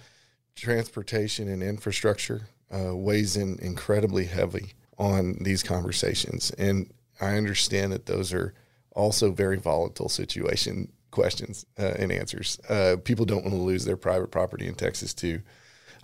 transportation 0.61 1.49
and 1.49 1.63
infrastructure 1.63 2.49
uh, 2.73 2.95
weighs 2.95 3.37
in 3.37 3.59
incredibly 3.61 4.27
heavy 4.27 4.75
on 4.99 5.39
these 5.41 5.63
conversations. 5.63 6.51
And 6.53 6.93
I 7.21 7.37
understand 7.37 7.93
that 7.93 8.07
those 8.07 8.33
are 8.33 8.55
also 8.93 9.33
very 9.33 9.57
volatile 9.57 10.09
situation 10.09 10.93
questions 11.11 11.67
uh, 11.79 11.95
and 11.99 12.13
answers. 12.13 12.61
Uh, 12.69 12.97
people 13.03 13.25
don't 13.25 13.43
want 13.43 13.55
to 13.55 13.63
lose 13.63 13.85
their 13.85 13.97
private 13.97 14.31
property 14.31 14.67
in 14.67 14.75
Texas 14.75 15.13
to 15.15 15.41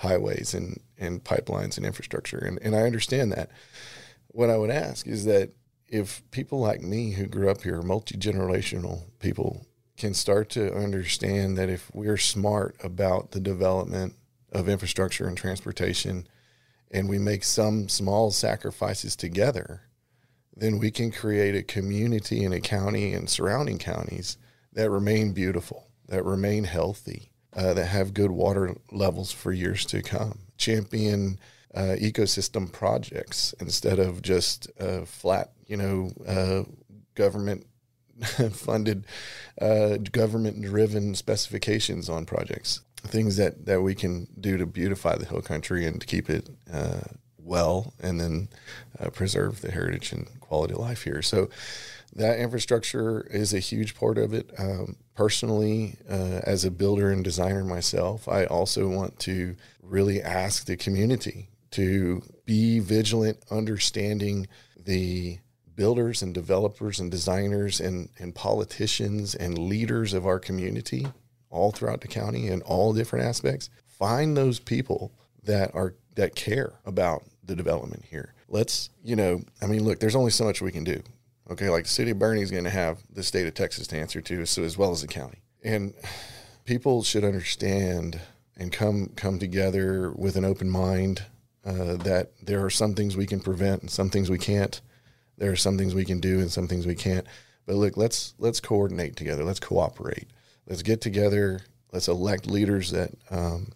highways 0.01 0.55
and, 0.55 0.81
and 0.99 1.23
pipelines 1.23 1.77
and 1.77 1.87
infrastructure. 1.87 2.39
And, 2.39 2.59
and 2.63 2.75
I 2.75 2.81
understand 2.81 3.33
that. 3.33 3.51
What 4.29 4.51
I 4.51 4.57
would 4.57 4.71
ask 4.71 5.07
is 5.07 5.25
that 5.25 5.51
if 5.89 6.29
people 6.31 6.59
like 6.59 6.83
me 6.83 7.13
who 7.13 7.27
grew 7.27 7.49
up 7.49 7.63
here, 7.63 7.81
multi 7.83 8.17
generational 8.17 9.03
people, 9.21 9.67
can 9.97 10.13
start 10.13 10.51
to 10.51 10.75
understand 10.75 11.57
that 11.57 11.71
if 11.71 11.91
we're 11.95 12.19
smart 12.19 12.77
about 12.85 13.31
the 13.31 13.41
development 13.41 14.15
of 14.53 14.69
infrastructure 14.69 15.27
and 15.27 15.37
transportation 15.37 16.27
and 16.91 17.09
we 17.09 17.19
make 17.19 17.45
some 17.45 17.89
small 17.89 18.31
sacrifices 18.31 19.17
together, 19.17 19.83
then 20.57 20.79
we 20.79 20.91
can 20.91 21.11
create 21.11 21.55
a 21.55 21.63
community 21.63 22.45
in 22.45 22.53
a 22.53 22.61
county 22.61 23.13
and 23.13 23.29
surrounding 23.29 23.79
counties 23.79 24.39
that 24.73 24.91
remain 24.91 25.33
beautiful, 25.33 25.89
that 26.09 26.25
remain 26.25 26.65
healthy, 26.65 27.31
uh, 27.55 27.75
that 27.75 27.87
have 27.87 28.15
good 28.15 28.31
water 28.31 28.77
levels 28.91 29.33
for 29.33 29.53
years 29.53 29.85
to 29.87 30.03
come. 30.03 30.41
Champion 30.57 31.39
uh, 31.75 31.97
ecosystem 31.99 32.71
projects 32.71 33.55
instead 33.61 33.99
of 33.99 34.23
just 34.23 34.71
uh, 34.81 35.05
flat, 35.05 35.53
you 35.67 35.77
know, 35.77 36.11
uh, 36.27 36.63
government 37.15 37.67
funded, 38.53 39.05
uh, 39.61 39.97
government 39.97 40.63
driven 40.63 41.15
specifications 41.15 42.09
on 42.09 42.25
projects. 42.25 42.81
Things 43.07 43.37
that, 43.37 43.67
that 43.67 43.83
we 43.83 43.95
can 43.95 44.29
do 44.39 44.57
to 44.57 44.67
beautify 44.67 45.17
the 45.17 45.27
hill 45.27 45.43
country 45.43 45.87
and 45.87 46.01
to 46.01 46.07
keep 46.07 46.29
it 46.29 46.49
uh, 46.73 47.01
well 47.39 47.95
and 48.01 48.21
then 48.21 48.49
uh, 48.99 49.11
preserve 49.11 49.61
the 49.61 49.71
heritage 49.71 50.13
and 50.13 50.29
quality 50.41 50.75
of 50.75 50.81
life 50.81 51.03
here. 51.03 51.23
So 51.23 51.49
that 52.15 52.39
infrastructure 52.39 53.27
is 53.31 53.53
a 53.53 53.59
huge 53.59 53.95
part 53.95 54.19
of 54.19 54.33
it. 54.33 54.51
Um, 54.59 54.97
personally, 55.15 55.97
uh, 56.11 56.41
as 56.45 56.65
a 56.65 56.71
builder 56.71 57.11
and 57.11 57.23
designer 57.23 57.65
myself, 57.65 58.29
I 58.29 58.45
also 58.45 58.89
want 58.89 59.19
to 59.21 59.57
really 59.83 60.23
ask 60.23 60.67
the 60.67 60.77
community 60.77 61.49
to 61.73 62.23
be 62.45 62.79
vigilant, 62.79 63.39
understanding 63.51 64.47
the 64.77 65.39
builders 65.75 66.23
and 66.23 66.33
developers 66.33 66.99
and 66.99 67.11
designers 67.11 67.81
and, 67.81 68.09
and 68.19 68.35
politicians 68.35 69.35
and 69.35 69.59
leaders 69.59 70.15
of 70.15 70.27
our 70.27 70.39
community 70.39 71.07
all 71.51 71.71
throughout 71.73 72.01
the 72.01 72.09
county 72.09 72.49
in 72.49 72.63
all 72.63 72.93
different 72.93 73.25
aspects. 73.25 73.71
Find 73.87 74.37
those 74.37 74.59
people 74.59 75.13
that 75.45 75.75
are 75.75 75.95
that 76.17 76.35
care 76.35 76.75
about 76.85 77.23
the 77.45 77.57
development 77.57 78.05
here. 78.11 78.35
Let's, 78.49 78.91
you 79.03 79.17
know, 79.17 79.43
I 79.63 79.67
mean, 79.67 79.85
look, 79.85 80.01
there's 80.01 80.17
only 80.17 80.31
so 80.31 80.45
much 80.45 80.61
we 80.61 80.73
can 80.73 80.85
do. 80.85 81.03
Okay, 81.51 81.69
like 81.69 81.85
the 81.85 81.91
city 81.91 82.11
of 82.11 82.19
Boerne 82.19 82.43
is 82.43 82.51
going 82.51 82.65
to 82.65 82.71
have 82.71 82.99
the 83.11 83.23
state 83.23 83.47
of 83.47 83.55
Texas 83.55 83.87
to 83.89 83.97
answer 83.97 84.21
to, 84.21 84.45
so 84.47 84.65
as 84.65 84.77
well 84.77 84.91
as 84.91 85.03
the 85.03 85.07
county. 85.07 85.39
And 85.63 85.95
people 86.65 87.03
should 87.03 87.25
understand 87.25 88.21
and 88.57 88.73
come 88.73 89.11
come 89.15 89.39
together 89.39 90.11
with 90.13 90.37
an 90.37 90.45
open 90.45 90.69
mind 90.69 91.23
uh, 91.65 91.97
that 91.99 92.33
there 92.43 92.65
are 92.65 92.71
some 92.71 92.95
things 92.95 93.17
we 93.17 93.27
can 93.27 93.41
prevent 93.41 93.83
and 93.83 93.91
some 93.91 94.11
things 94.11 94.31
we 94.31 94.39
can't. 94.39 94.81
There 95.39 95.53
are 95.53 95.57
some 95.57 95.79
things 95.79 95.95
we 95.95 96.05
can 96.05 96.21
do 96.21 96.41
and 96.41 96.51
some 96.51 96.67
things 96.67 96.87
we 96.87 96.95
can't. 96.95 97.27
But 97.67 97.77
look, 97.77 97.97
let's 97.97 98.35
let's 98.39 98.61
coordinate 98.61 99.17
together. 99.17 99.45
Let's 99.45 99.61
cooperate. 99.61 100.29
Let's 100.67 100.83
get 100.83 101.01
together. 101.01 101.61
Let's 101.93 102.09
elect 102.09 102.47
leaders 102.47 102.91
that 102.91 103.11
um, 103.31 103.73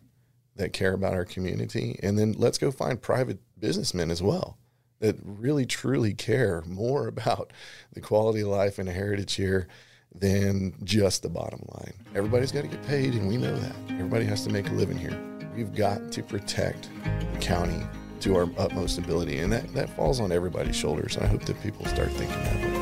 that 0.56 0.72
care 0.72 0.92
about 0.92 1.14
our 1.14 1.24
community, 1.24 1.98
and 2.02 2.18
then 2.18 2.32
let's 2.32 2.58
go 2.58 2.70
find 2.70 3.00
private 3.00 3.38
businessmen 3.58 4.10
as 4.10 4.22
well 4.22 4.58
that 5.00 5.16
really 5.24 5.66
truly 5.66 6.14
care 6.14 6.62
more 6.66 7.08
about 7.08 7.52
the 7.92 8.00
quality 8.00 8.40
of 8.40 8.48
life 8.48 8.78
and 8.78 8.88
heritage 8.88 9.34
here 9.34 9.66
than 10.14 10.74
just 10.84 11.22
the 11.22 11.28
bottom 11.28 11.64
line. 11.74 11.94
Everybody's 12.14 12.52
got 12.52 12.62
to 12.62 12.68
get 12.68 12.84
paid, 12.86 13.14
and 13.14 13.28
we 13.28 13.36
know 13.36 13.56
that. 13.56 13.74
Everybody 13.90 14.24
has 14.24 14.44
to 14.44 14.50
make 14.50 14.68
a 14.68 14.72
living 14.72 14.98
here. 14.98 15.18
We've 15.54 15.74
got 15.74 16.10
to 16.12 16.22
protect 16.22 16.90
the 17.32 17.38
county 17.38 17.82
to 18.20 18.36
our 18.36 18.48
utmost 18.58 18.98
ability, 18.98 19.38
and 19.38 19.52
that, 19.52 19.72
that 19.74 19.88
falls 19.96 20.20
on 20.20 20.32
everybody's 20.32 20.76
shoulders. 20.76 21.16
And 21.16 21.24
I 21.24 21.28
hope 21.28 21.44
that 21.44 21.60
people 21.62 21.86
start 21.86 22.10
thinking 22.10 22.42
that 22.44 22.56
way. 22.56 22.79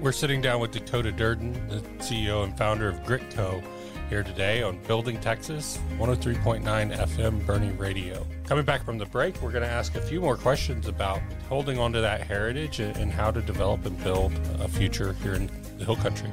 We're 0.00 0.12
sitting 0.12 0.40
down 0.40 0.62
with 0.62 0.70
Dakota 0.70 1.12
Durden, 1.12 1.52
the 1.68 1.80
CEO 1.98 2.42
and 2.42 2.56
founder 2.56 2.88
of 2.88 3.04
GRIT 3.04 3.28
Co., 3.32 3.62
here 4.08 4.22
today 4.22 4.62
on 4.62 4.78
Building 4.84 5.20
Texas, 5.20 5.78
103.9 5.98 6.62
FM 6.64 7.44
Boerne 7.44 7.78
Radio. 7.78 8.26
Coming 8.46 8.64
back 8.64 8.82
from 8.82 8.96
the 8.96 9.04
break, 9.04 9.40
we're 9.42 9.52
going 9.52 9.62
to 9.62 9.68
ask 9.68 9.96
a 9.96 10.00
few 10.00 10.22
more 10.22 10.38
questions 10.38 10.88
about 10.88 11.20
holding 11.50 11.78
on 11.78 11.92
to 11.92 12.00
that 12.00 12.22
heritage 12.22 12.80
and 12.80 13.12
how 13.12 13.30
to 13.30 13.42
develop 13.42 13.84
and 13.84 14.02
build 14.02 14.32
a 14.58 14.68
future 14.68 15.12
here 15.22 15.34
in 15.34 15.50
the 15.76 15.84
Hill 15.84 15.96
Country. 15.96 16.30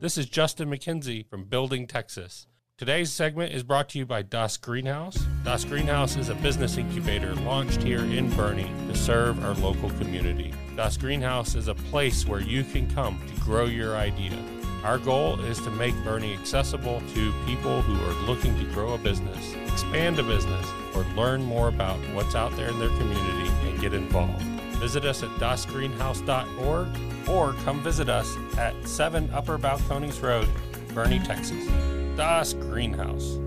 This 0.00 0.18
is 0.18 0.26
Justin 0.26 0.68
McKenzie 0.68 1.28
from 1.28 1.44
Building 1.44 1.86
Texas. 1.86 2.48
Today's 2.78 3.10
segment 3.10 3.52
is 3.52 3.64
brought 3.64 3.88
to 3.88 3.98
you 3.98 4.06
by 4.06 4.22
Das 4.22 4.56
Greenhaus. 4.56 5.26
Das 5.42 5.64
Greenhaus 5.64 6.16
is 6.16 6.28
a 6.28 6.34
business 6.36 6.76
incubator 6.78 7.34
launched 7.34 7.82
here 7.82 8.04
in 8.04 8.30
Boerne 8.30 8.68
to 8.86 8.96
serve 8.96 9.44
our 9.44 9.54
local 9.54 9.90
community. 9.98 10.54
Das 10.76 10.96
Greenhaus 10.96 11.56
is 11.56 11.66
a 11.66 11.74
place 11.74 12.24
where 12.24 12.40
you 12.40 12.62
can 12.62 12.88
come 12.94 13.20
to 13.26 13.40
grow 13.40 13.64
your 13.64 13.96
idea. 13.96 14.38
Our 14.84 14.98
goal 14.98 15.40
is 15.40 15.58
to 15.62 15.70
make 15.70 15.92
Boerne 16.04 16.38
accessible 16.38 17.02
to 17.14 17.32
people 17.46 17.82
who 17.82 17.96
are 18.08 18.26
looking 18.28 18.56
to 18.60 18.64
grow 18.72 18.92
a 18.94 18.98
business, 18.98 19.56
expand 19.66 20.20
a 20.20 20.22
business, 20.22 20.64
or 20.94 21.02
learn 21.16 21.42
more 21.42 21.66
about 21.66 21.98
what's 22.14 22.36
out 22.36 22.54
there 22.54 22.68
in 22.68 22.78
their 22.78 22.90
community 22.90 23.50
and 23.68 23.80
get 23.80 23.92
involved. 23.92 24.40
Visit 24.78 25.04
us 25.04 25.24
at 25.24 25.30
dasgreenhaus.org 25.40 27.28
or 27.28 27.54
come 27.64 27.82
visit 27.82 28.08
us 28.08 28.36
at 28.56 28.72
7 28.86 29.28
Upper 29.32 29.58
Balcones 29.58 30.22
Road, 30.22 30.48
Boerne, 30.94 31.26
Texas. 31.26 31.97
Das 32.18 32.52
Greenhaus. 32.52 33.38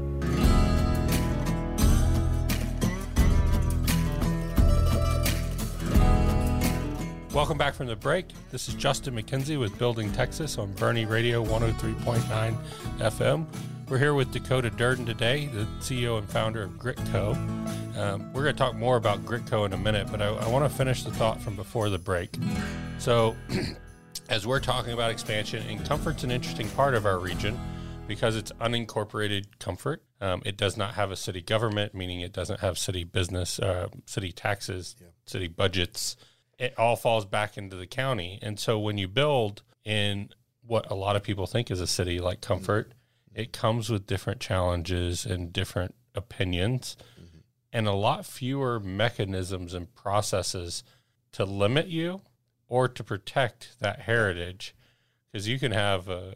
Welcome 7.34 7.58
back 7.58 7.74
from 7.74 7.88
the 7.88 7.98
break. 7.98 8.28
This 8.50 8.70
is 8.70 8.76
Justin 8.76 9.14
McKenzie 9.14 9.60
with 9.60 9.78
Building 9.78 10.10
Texas 10.14 10.58
on 10.58 10.74
Boerne 10.76 11.06
Radio 11.06 11.44
103.9 11.44 12.56
FM. 13.00 13.46
We're 13.90 13.98
here 13.98 14.14
with 14.14 14.32
Dakota 14.32 14.70
Durden 14.70 15.06
today, 15.06 15.48
the 15.48 15.66
CEO 15.82 16.18
and 16.18 16.30
founder 16.30 16.64
of 16.64 16.72
Gritco. 16.80 17.36
Um, 17.98 18.32
we're 18.32 18.44
going 18.44 18.56
to 18.56 18.58
talk 18.58 18.76
more 18.76 18.96
about 18.96 19.26
GRIT 19.26 19.48
Co. 19.48 19.66
in 19.66 19.74
a 19.74 19.78
minute, 19.78 20.08
but 20.10 20.22
I, 20.22 20.28
I 20.30 20.48
want 20.48 20.64
to 20.64 20.70
finish 20.70 21.04
the 21.04 21.12
thought 21.12 21.42
from 21.42 21.58
before 21.58 21.90
the 21.90 22.00
break. 22.00 22.30
So, 23.00 23.36
as 24.30 24.48
we're 24.48 24.62
talking 24.62 24.94
about 24.94 25.12
expansion, 25.12 25.62
and 25.68 25.84
comfort's 25.84 26.24
an 26.24 26.32
interesting 26.32 26.70
part 26.70 26.96
of 26.96 27.06
our 27.06 27.20
region 27.20 27.60
because 28.08 28.36
it's 28.36 28.52
unincorporated 28.54 29.46
comfort. 29.60 30.04
Um, 30.20 30.42
it 30.46 30.58
does 30.58 30.78
not 30.78 30.96
have 30.96 31.12
a 31.12 31.16
city 31.16 31.42
government, 31.42 31.96
meaning 31.96 32.22
it 32.22 32.34
doesn't 32.34 32.60
have 32.60 32.78
city 32.78 33.04
business, 33.04 33.60
uh, 33.60 33.88
city 34.06 34.32
taxes, 34.32 34.96
yeah. 35.00 35.08
city 35.26 35.48
budgets. 35.48 36.16
It 36.60 36.74
all 36.78 36.96
falls 36.96 37.26
back 37.26 37.58
into 37.58 37.76
the 37.76 37.88
county. 37.88 38.38
And 38.42 38.60
so 38.60 38.78
when 38.78 38.98
you 38.98 39.08
build 39.08 39.64
in 39.84 40.30
what 40.66 40.90
a 40.92 40.96
lot 40.96 41.16
of 41.16 41.24
people 41.24 41.48
think 41.48 41.72
is 41.72 41.82
a 41.82 41.88
city 41.88 42.20
like 42.20 42.42
Comfort, 42.42 42.90
mm-hmm. 42.90 43.42
it 43.42 43.54
comes 43.54 43.90
with 43.90 44.06
different 44.06 44.40
challenges 44.40 45.26
and 45.26 45.52
different 45.52 45.96
opinions 46.14 46.98
mm-hmm. 47.20 47.40
and 47.74 47.88
a 47.88 47.94
lot 47.94 48.26
fewer 48.26 48.80
mechanisms 48.80 49.74
and 49.74 49.94
processes 49.96 50.84
to 51.32 51.46
limit 51.46 51.88
you 51.88 52.22
or 52.68 52.88
to 52.88 53.04
protect 53.04 53.80
that 53.80 54.02
heritage. 54.02 54.76
Because 55.32 55.48
you 55.48 55.58
can 55.58 55.72
have 55.72 56.10
a 56.10 56.36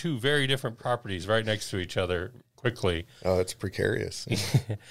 two 0.00 0.18
very 0.18 0.46
different 0.46 0.78
properties 0.78 1.28
right 1.28 1.44
next 1.44 1.68
to 1.68 1.78
each 1.78 1.98
other 1.98 2.32
quickly. 2.56 3.06
Oh, 3.22 3.38
it's 3.38 3.52
precarious. 3.52 4.26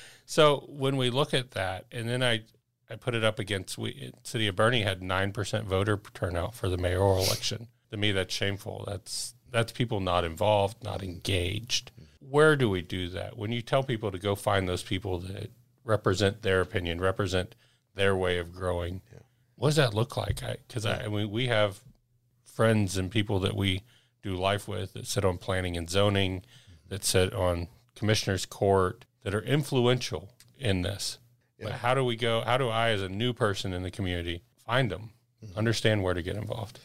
so 0.27 0.65
when 0.69 0.97
we 0.97 1.09
look 1.09 1.33
at 1.33 1.51
that, 1.51 1.85
and 1.91 2.07
then 2.07 2.21
I, 2.21 2.43
I 2.91 2.95
put 2.95 3.15
it 3.15 3.23
up 3.23 3.39
against 3.39 3.79
we 3.79 4.11
City 4.23 4.47
of 4.47 4.55
Boerne 4.55 4.83
had 4.83 5.01
nine 5.01 5.31
percent 5.31 5.65
voter 5.65 5.99
turnout 6.13 6.53
for 6.53 6.69
the 6.69 6.77
mayoral 6.77 7.23
election. 7.23 7.69
To 7.89 7.97
me, 7.97 8.11
that's 8.11 8.31
shameful. 8.31 8.83
That's 8.87 9.33
that's 9.49 9.71
people 9.71 9.99
not 9.99 10.23
involved, 10.23 10.83
not 10.83 11.01
engaged. 11.01 11.89
Where 12.19 12.55
do 12.55 12.69
we 12.69 12.83
do 12.83 13.09
that? 13.09 13.35
When 13.35 13.51
you 13.51 13.63
tell 13.63 13.81
people 13.81 14.11
to 14.11 14.19
go 14.19 14.35
find 14.35 14.69
those 14.69 14.83
people 14.83 15.17
that 15.21 15.49
represent 15.83 16.43
their 16.43 16.61
opinion, 16.61 17.01
represent 17.01 17.55
their 17.95 18.15
way 18.15 18.37
of 18.37 18.53
growing, 18.53 19.01
yeah. 19.11 19.21
what 19.55 19.69
does 19.69 19.77
that 19.77 19.95
look 19.95 20.15
like? 20.15 20.41
Because 20.67 20.85
I, 20.85 20.99
I, 20.99 21.05
I 21.05 21.07
mean, 21.07 21.31
we 21.31 21.47
have 21.47 21.79
friends 22.43 22.95
and 22.95 23.09
people 23.09 23.39
that 23.39 23.55
we 23.55 23.81
do 24.21 24.35
life 24.35 24.67
with 24.67 24.93
that 24.93 25.07
sit 25.07 25.25
on 25.25 25.37
planning 25.37 25.77
and 25.77 25.89
zoning, 25.89 26.43
that 26.87 27.03
sit 27.03 27.33
on 27.33 27.67
commissioner's 27.95 28.45
court, 28.45 29.05
that 29.23 29.33
are 29.33 29.41
influential 29.41 30.29
in 30.57 30.81
this. 30.81 31.17
Yeah. 31.57 31.65
But 31.65 31.73
how 31.75 31.93
do 31.93 32.03
we 32.03 32.15
go? 32.15 32.41
How 32.41 32.57
do 32.57 32.69
I, 32.69 32.89
as 32.89 33.01
a 33.01 33.09
new 33.09 33.33
person 33.33 33.73
in 33.73 33.83
the 33.83 33.91
community, 33.91 34.41
find 34.65 34.89
them, 34.89 35.11
mm-hmm. 35.43 35.57
understand 35.57 36.03
where 36.03 36.13
to 36.13 36.21
get 36.21 36.35
involved? 36.35 36.79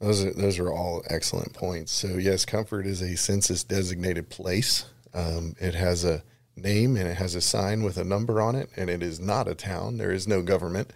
Those 0.00 0.24
are 0.24 0.32
those 0.32 0.58
are 0.58 0.72
all 0.72 1.02
excellent 1.08 1.54
points. 1.54 1.92
So 1.92 2.08
yes, 2.18 2.44
Comfort 2.44 2.86
is 2.86 3.02
a 3.02 3.16
census 3.16 3.64
designated 3.64 4.28
place. 4.28 4.86
Um, 5.12 5.56
it 5.58 5.74
has 5.74 6.04
a 6.04 6.22
name 6.54 6.96
and 6.96 7.08
it 7.08 7.16
has 7.16 7.34
a 7.34 7.40
sign 7.40 7.82
with 7.82 7.96
a 7.96 8.04
number 8.04 8.40
on 8.40 8.54
it, 8.54 8.70
and 8.76 8.90
it 8.90 9.02
is 9.02 9.18
not 9.18 9.48
a 9.48 9.54
town. 9.54 9.96
There 9.96 10.12
is 10.12 10.28
no 10.28 10.42
government. 10.42 10.92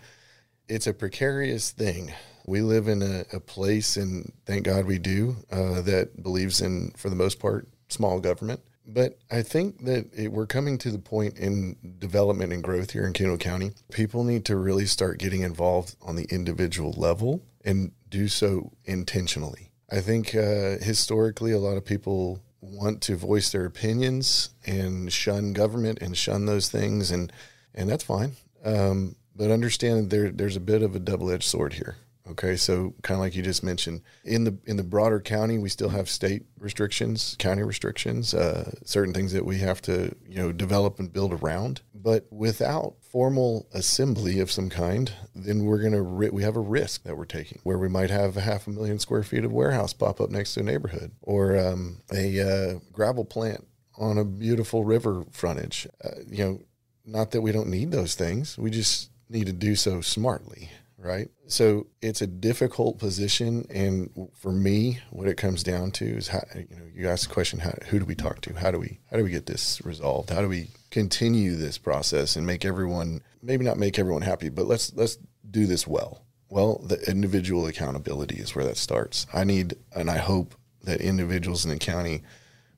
It's 0.68 0.86
a 0.86 0.94
precarious 0.94 1.70
thing 1.70 2.12
we 2.46 2.60
live 2.60 2.88
in 2.88 3.02
a, 3.02 3.24
a 3.32 3.40
place, 3.40 3.96
and 3.96 4.32
thank 4.46 4.64
God 4.64 4.86
we 4.86 4.98
do, 4.98 5.36
uh, 5.50 5.80
that 5.82 6.22
believes 6.22 6.60
in, 6.60 6.92
for 6.96 7.08
the 7.08 7.16
most 7.16 7.38
part, 7.38 7.68
small 7.88 8.20
government. 8.20 8.60
But 8.86 9.18
I 9.30 9.42
think 9.42 9.84
that 9.84 10.10
it, 10.12 10.32
we're 10.32 10.46
coming 10.46 10.76
to 10.78 10.90
the 10.90 10.98
point 10.98 11.38
in 11.38 11.76
development 11.98 12.52
and 12.52 12.62
growth 12.62 12.90
here 12.90 13.06
in 13.06 13.12
Kendall 13.12 13.38
County. 13.38 13.72
People 13.92 14.24
need 14.24 14.44
to 14.46 14.56
really 14.56 14.86
start 14.86 15.18
getting 15.18 15.42
involved 15.42 15.94
on 16.02 16.16
the 16.16 16.24
individual 16.24 16.92
level 16.92 17.42
and 17.64 17.92
do 18.08 18.26
so 18.26 18.72
intentionally. 18.84 19.70
I 19.90 20.00
think 20.00 20.34
uh, 20.34 20.78
historically, 20.80 21.52
a 21.52 21.58
lot 21.58 21.76
of 21.76 21.84
people 21.84 22.42
want 22.60 23.02
to 23.02 23.16
voice 23.16 23.50
their 23.50 23.66
opinions 23.66 24.50
and 24.64 25.12
shun 25.12 25.52
government 25.52 25.98
and 26.00 26.16
shun 26.16 26.46
those 26.46 26.68
things 26.68 27.10
and 27.10 27.32
and 27.74 27.90
that's 27.90 28.04
fine. 28.04 28.32
Um, 28.64 29.16
but 29.34 29.50
understand 29.50 30.10
there 30.10 30.30
there's 30.30 30.56
a 30.56 30.60
bit 30.60 30.82
of 30.82 30.94
a 30.94 31.00
double 31.00 31.30
edged 31.30 31.44
sword 31.44 31.74
here. 31.74 31.96
Okay, 32.30 32.54
so 32.54 32.94
kind 33.02 33.16
of 33.16 33.20
like 33.20 33.34
you 33.34 33.42
just 33.42 33.64
mentioned, 33.64 34.00
in 34.24 34.44
the 34.44 34.56
in 34.64 34.76
the 34.76 34.84
broader 34.84 35.18
county, 35.20 35.58
we 35.58 35.68
still 35.68 35.88
have 35.88 36.08
state 36.08 36.44
restrictions, 36.56 37.34
county 37.40 37.64
restrictions, 37.64 38.32
uh, 38.32 38.70
certain 38.84 39.12
things 39.12 39.32
that 39.32 39.44
we 39.44 39.58
have 39.58 39.82
to 39.82 40.14
you 40.28 40.36
know 40.36 40.52
develop 40.52 41.00
and 41.00 41.12
build 41.12 41.32
around. 41.32 41.82
But 41.92 42.26
without 42.30 42.94
formal 43.00 43.66
assembly 43.72 44.38
of 44.38 44.52
some 44.52 44.70
kind, 44.70 45.12
then 45.34 45.64
we're 45.64 45.82
gonna 45.82 46.02
ri- 46.02 46.30
we 46.30 46.44
have 46.44 46.54
a 46.54 46.60
risk 46.60 47.02
that 47.02 47.16
we're 47.16 47.24
taking, 47.24 47.58
where 47.64 47.78
we 47.78 47.88
might 47.88 48.10
have 48.10 48.36
a 48.36 48.42
half 48.42 48.68
a 48.68 48.70
million 48.70 49.00
square 49.00 49.24
feet 49.24 49.44
of 49.44 49.52
warehouse 49.52 49.92
pop 49.92 50.20
up 50.20 50.30
next 50.30 50.54
to 50.54 50.60
a 50.60 50.62
neighborhood, 50.64 51.10
or 51.22 51.58
um, 51.58 52.02
a 52.12 52.40
uh, 52.40 52.78
gravel 52.92 53.24
plant 53.24 53.66
on 53.98 54.16
a 54.16 54.24
beautiful 54.24 54.84
river 54.84 55.24
frontage. 55.32 55.88
Uh, 56.04 56.10
you 56.28 56.44
know, 56.44 56.60
not 57.04 57.32
that 57.32 57.42
we 57.42 57.50
don't 57.50 57.68
need 57.68 57.90
those 57.90 58.14
things, 58.14 58.56
we 58.56 58.70
just 58.70 59.10
need 59.28 59.46
to 59.46 59.52
do 59.52 59.74
so 59.74 60.00
smartly 60.00 60.70
right? 61.02 61.28
So 61.46 61.88
it's 62.00 62.22
a 62.22 62.26
difficult 62.26 62.98
position, 62.98 63.66
and 63.68 64.30
for 64.34 64.52
me, 64.52 65.00
what 65.10 65.28
it 65.28 65.36
comes 65.36 65.62
down 65.62 65.90
to 65.92 66.04
is 66.04 66.28
how 66.28 66.42
you 66.54 66.76
know 66.76 66.86
you 66.94 67.08
ask 67.08 67.28
the 67.28 67.34
question: 67.34 67.60
how, 67.60 67.74
who 67.88 67.98
do 67.98 68.04
we 68.04 68.14
talk 68.14 68.40
to? 68.42 68.54
How 68.54 68.70
do 68.70 68.78
we 68.78 69.00
how 69.10 69.16
do 69.16 69.24
we 69.24 69.30
get 69.30 69.46
this 69.46 69.84
resolved? 69.84 70.30
How 70.30 70.40
do 70.40 70.48
we 70.48 70.68
continue 70.90 71.56
this 71.56 71.78
process 71.78 72.36
and 72.36 72.46
make 72.46 72.64
everyone 72.64 73.22
maybe 73.42 73.64
not 73.64 73.78
make 73.78 73.98
everyone 73.98 74.22
happy, 74.22 74.48
but 74.48 74.66
let's 74.66 74.94
let's 74.94 75.18
do 75.50 75.66
this 75.66 75.86
well. 75.86 76.24
Well, 76.48 76.78
the 76.84 77.00
individual 77.10 77.66
accountability 77.66 78.36
is 78.36 78.54
where 78.54 78.64
that 78.66 78.76
starts. 78.76 79.26
I 79.32 79.44
need, 79.44 79.74
and 79.94 80.10
I 80.10 80.18
hope 80.18 80.54
that 80.82 81.00
individuals 81.00 81.64
in 81.64 81.70
the 81.70 81.78
county 81.78 82.22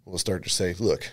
will 0.04 0.18
start 0.18 0.44
to 0.44 0.50
say, 0.50 0.74
"Look, 0.78 1.10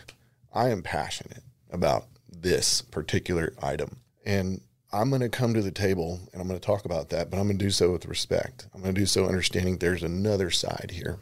I 0.54 0.70
am 0.70 0.82
passionate 0.84 1.44
about 1.72 2.06
this 2.30 2.82
particular 2.82 3.54
item." 3.62 3.98
And 4.26 4.62
I'm 4.94 5.10
going 5.10 5.22
to 5.22 5.30
come 5.30 5.54
to 5.54 5.62
the 5.62 5.72
table 5.72 6.20
and 6.32 6.42
I'm 6.42 6.48
going 6.48 6.60
to 6.60 6.66
talk 6.66 6.84
about 6.84 7.10
that, 7.10 7.30
but 7.30 7.38
I'm 7.38 7.46
going 7.46 7.58
to 7.58 7.66
do 7.66 7.72
so 7.72 7.92
with 7.92 8.06
respect. 8.06 8.68
I'm 8.74 8.82
going 8.82 8.94
to 8.94 9.00
do 9.00 9.06
so 9.06 9.26
understanding 9.26 9.78
there's 9.78 10.04
another 10.04 10.52
side 10.52 10.92
here. 10.94 11.18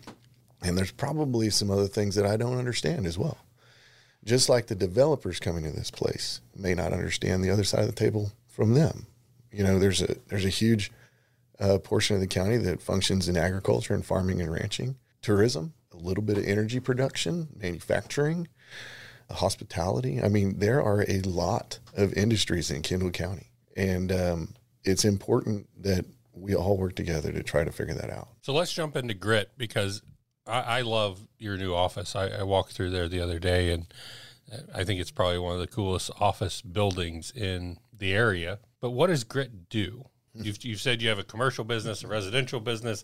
And 0.61 0.77
there's 0.77 0.91
probably 0.91 1.49
some 1.49 1.69
other 1.69 1.87
things 1.87 2.15
that 2.15 2.25
I 2.25 2.35
don't 2.35 2.57
understand 2.57 3.05
as 3.05 3.17
well. 3.17 3.37
Just 4.25 4.49
like 4.49 4.67
the 4.67 4.75
developers 4.75 5.39
coming 5.39 5.63
to 5.63 5.71
this 5.71 5.91
place 5.91 6.41
may 6.55 6.73
not 6.73 6.93
understand 6.93 7.43
the 7.43 7.51
other 7.51 7.63
side 7.63 7.81
of 7.81 7.87
the 7.87 7.93
table 7.93 8.31
from 8.47 8.73
them. 8.73 9.05
You 9.51 9.63
know, 9.63 9.79
there's 9.79 10.01
a 10.01 10.15
there's 10.27 10.45
a 10.45 10.49
huge 10.49 10.91
uh, 11.59 11.77
portion 11.77 12.15
of 12.15 12.21
the 12.21 12.27
county 12.27 12.57
that 12.57 12.81
functions 12.81 13.29
in 13.29 13.37
agriculture 13.37 13.93
and 13.93 14.05
farming 14.05 14.41
and 14.41 14.51
ranching, 14.51 14.97
tourism, 15.21 15.73
a 15.93 15.97
little 15.97 16.23
bit 16.23 16.37
of 16.37 16.45
energy 16.45 16.79
production, 16.79 17.47
manufacturing, 17.55 18.49
hospitality. 19.29 20.21
I 20.21 20.27
mean, 20.27 20.59
there 20.59 20.83
are 20.83 21.05
a 21.07 21.21
lot 21.21 21.79
of 21.95 22.13
industries 22.13 22.69
in 22.69 22.81
Kendall 22.81 23.11
County 23.11 23.48
and 23.79 24.11
um, 24.11 24.53
it's 24.83 25.05
important 25.05 25.67
that 25.81 26.05
we 26.33 26.53
all 26.55 26.77
work 26.77 26.95
together 26.95 27.31
to 27.31 27.41
try 27.43 27.63
to 27.63 27.71
figure 27.71 27.93
that 27.95 28.09
out. 28.09 28.29
So 28.41 28.53
let's 28.53 28.71
jump 28.73 28.95
into 28.95 29.13
grit 29.13 29.51
because 29.57 30.01
I, 30.45 30.59
I 30.59 30.81
love 30.81 31.27
your 31.37 31.57
new 31.57 31.73
office. 31.73 32.15
I, 32.15 32.27
I, 32.27 32.43
walked 32.43 32.73
through 32.73 32.89
there 32.91 33.07
the 33.07 33.21
other 33.21 33.39
day, 33.39 33.71
and 33.71 33.87
I 34.73 34.83
think 34.83 34.99
it's 34.99 35.11
probably 35.11 35.39
one 35.39 35.53
of 35.53 35.59
the 35.59 35.67
coolest 35.67 36.11
office 36.19 36.61
buildings 36.61 37.31
in 37.31 37.77
the 37.97 38.13
area. 38.13 38.59
But 38.81 38.91
what 38.91 39.07
does 39.07 39.23
grit 39.23 39.69
do? 39.69 40.05
You've, 40.35 40.63
you've 40.63 40.79
said 40.79 41.01
you 41.01 41.09
have 41.09 41.19
a 41.19 41.23
commercial 41.23 41.63
business, 41.63 42.03
a 42.03 42.07
residential 42.07 42.59
business. 42.59 43.03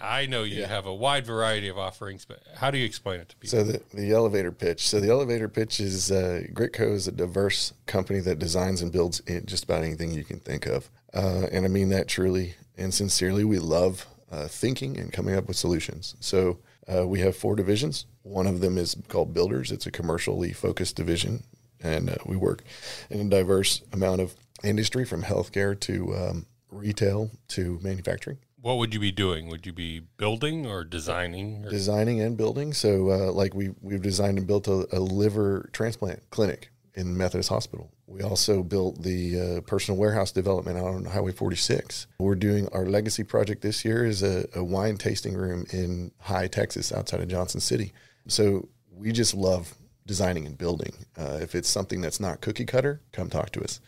I 0.00 0.26
know 0.26 0.42
you 0.42 0.60
yeah. 0.60 0.66
have 0.66 0.86
a 0.86 0.94
wide 0.94 1.26
variety 1.26 1.68
of 1.68 1.78
offerings, 1.78 2.24
but 2.24 2.42
how 2.56 2.70
do 2.70 2.78
you 2.78 2.84
explain 2.84 3.20
it 3.20 3.30
to 3.30 3.36
people? 3.36 3.58
So 3.58 3.64
the, 3.64 3.82
the 3.94 4.12
elevator 4.12 4.52
pitch. 4.52 4.86
So 4.86 5.00
the 5.00 5.10
elevator 5.10 5.48
pitch 5.48 5.80
is 5.80 6.12
uh, 6.12 6.42
GRIT 6.52 6.74
Co. 6.74 6.88
is 6.92 7.08
a 7.08 7.12
diverse 7.12 7.72
company 7.86 8.20
that 8.20 8.38
designs 8.38 8.82
and 8.82 8.92
builds 8.92 9.22
just 9.46 9.64
about 9.64 9.82
anything 9.82 10.12
you 10.12 10.24
can 10.24 10.40
think 10.40 10.66
of, 10.66 10.90
uh, 11.14 11.46
and 11.50 11.64
I 11.64 11.68
mean 11.68 11.88
that 11.88 12.06
truly 12.06 12.54
and 12.76 12.92
sincerely. 12.92 13.44
We 13.44 13.58
love 13.58 14.06
uh, 14.30 14.46
thinking 14.46 14.98
and 14.98 15.12
coming 15.12 15.34
up 15.34 15.48
with 15.48 15.56
solutions. 15.56 16.16
So 16.20 16.58
uh, 16.86 17.06
we 17.06 17.20
have 17.20 17.34
four 17.34 17.56
divisions. 17.56 18.06
One 18.22 18.46
of 18.46 18.60
them 18.60 18.76
is 18.76 18.96
called 19.08 19.32
Builders. 19.32 19.72
It's 19.72 19.86
a 19.86 19.90
commercially 19.90 20.52
focused 20.52 20.96
division, 20.96 21.44
and 21.80 22.10
uh, 22.10 22.16
we 22.26 22.36
work 22.36 22.62
in 23.08 23.20
a 23.20 23.30
diverse 23.30 23.82
amount 23.92 24.20
of 24.20 24.34
industry 24.62 25.04
from 25.04 25.22
healthcare 25.22 25.78
to 25.80 26.14
um, 26.16 26.46
retail 26.70 27.30
to 27.48 27.78
manufacturing. 27.82 28.38
What 28.60 28.78
would 28.78 28.92
you 28.92 29.00
be 29.00 29.12
doing? 29.12 29.48
Would 29.48 29.66
you 29.66 29.72
be 29.72 30.00
building 30.16 30.66
or 30.66 30.84
designing? 30.84 31.64
Or? 31.64 31.70
Designing 31.70 32.20
and 32.20 32.36
building. 32.36 32.72
So, 32.72 33.10
uh, 33.10 33.32
like 33.32 33.54
we 33.54 33.70
we've 33.80 34.02
designed 34.02 34.38
and 34.38 34.46
built 34.46 34.66
a, 34.66 34.86
a, 34.92 34.98
liver 34.98 35.70
transplant 35.72 36.28
clinic 36.30 36.70
in 36.94 37.16
Methodist 37.16 37.50
Hospital. 37.50 37.92
We 38.08 38.22
also 38.22 38.64
built 38.64 39.02
the 39.02 39.40
uh, 39.58 39.60
personal 39.60 39.98
warehouse 39.98 40.32
development 40.32 40.78
out 40.78 40.86
on 40.86 41.04
Highway 41.04 41.30
46. 41.30 42.08
We're 42.18 42.34
doing 42.34 42.68
our 42.72 42.86
legacy 42.86 43.22
project 43.22 43.62
this 43.62 43.84
year 43.84 44.04
is 44.04 44.22
a, 44.22 44.48
a 44.56 44.64
wine 44.64 44.96
tasting 44.96 45.34
room 45.34 45.66
in 45.72 46.10
Hye, 46.18 46.48
Texas, 46.48 46.90
outside 46.90 47.20
of 47.20 47.28
Johnson 47.28 47.60
City. 47.60 47.92
So 48.26 48.68
we 48.90 49.12
just 49.12 49.34
love 49.34 49.74
designing 50.06 50.46
and 50.46 50.58
building. 50.58 50.92
Uh, 51.16 51.38
if 51.40 51.54
it's 51.54 51.68
something 51.68 52.00
that's 52.00 52.18
not 52.18 52.40
cookie 52.40 52.64
cutter, 52.64 53.00
come 53.12 53.30
talk 53.30 53.50
to 53.50 53.62
us. 53.62 53.80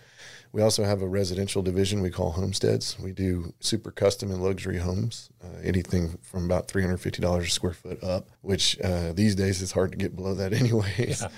We 0.52 0.62
also 0.62 0.82
have 0.82 1.00
a 1.00 1.06
residential 1.06 1.62
division 1.62 2.02
we 2.02 2.10
call 2.10 2.32
homesteads. 2.32 2.98
We 2.98 3.12
do 3.12 3.54
super 3.60 3.92
custom 3.92 4.32
and 4.32 4.42
luxury 4.42 4.78
homes, 4.78 5.30
uh, 5.44 5.60
anything 5.62 6.18
from 6.22 6.44
about 6.44 6.66
$350 6.66 7.38
a 7.40 7.48
square 7.48 7.72
foot 7.72 8.02
up, 8.02 8.28
which 8.42 8.80
uh, 8.80 9.12
these 9.12 9.36
days 9.36 9.62
is 9.62 9.70
hard 9.72 9.92
to 9.92 9.98
get 9.98 10.16
below 10.16 10.34
that 10.34 10.52
anyways. 10.62 11.22
Yeah. 11.22 11.28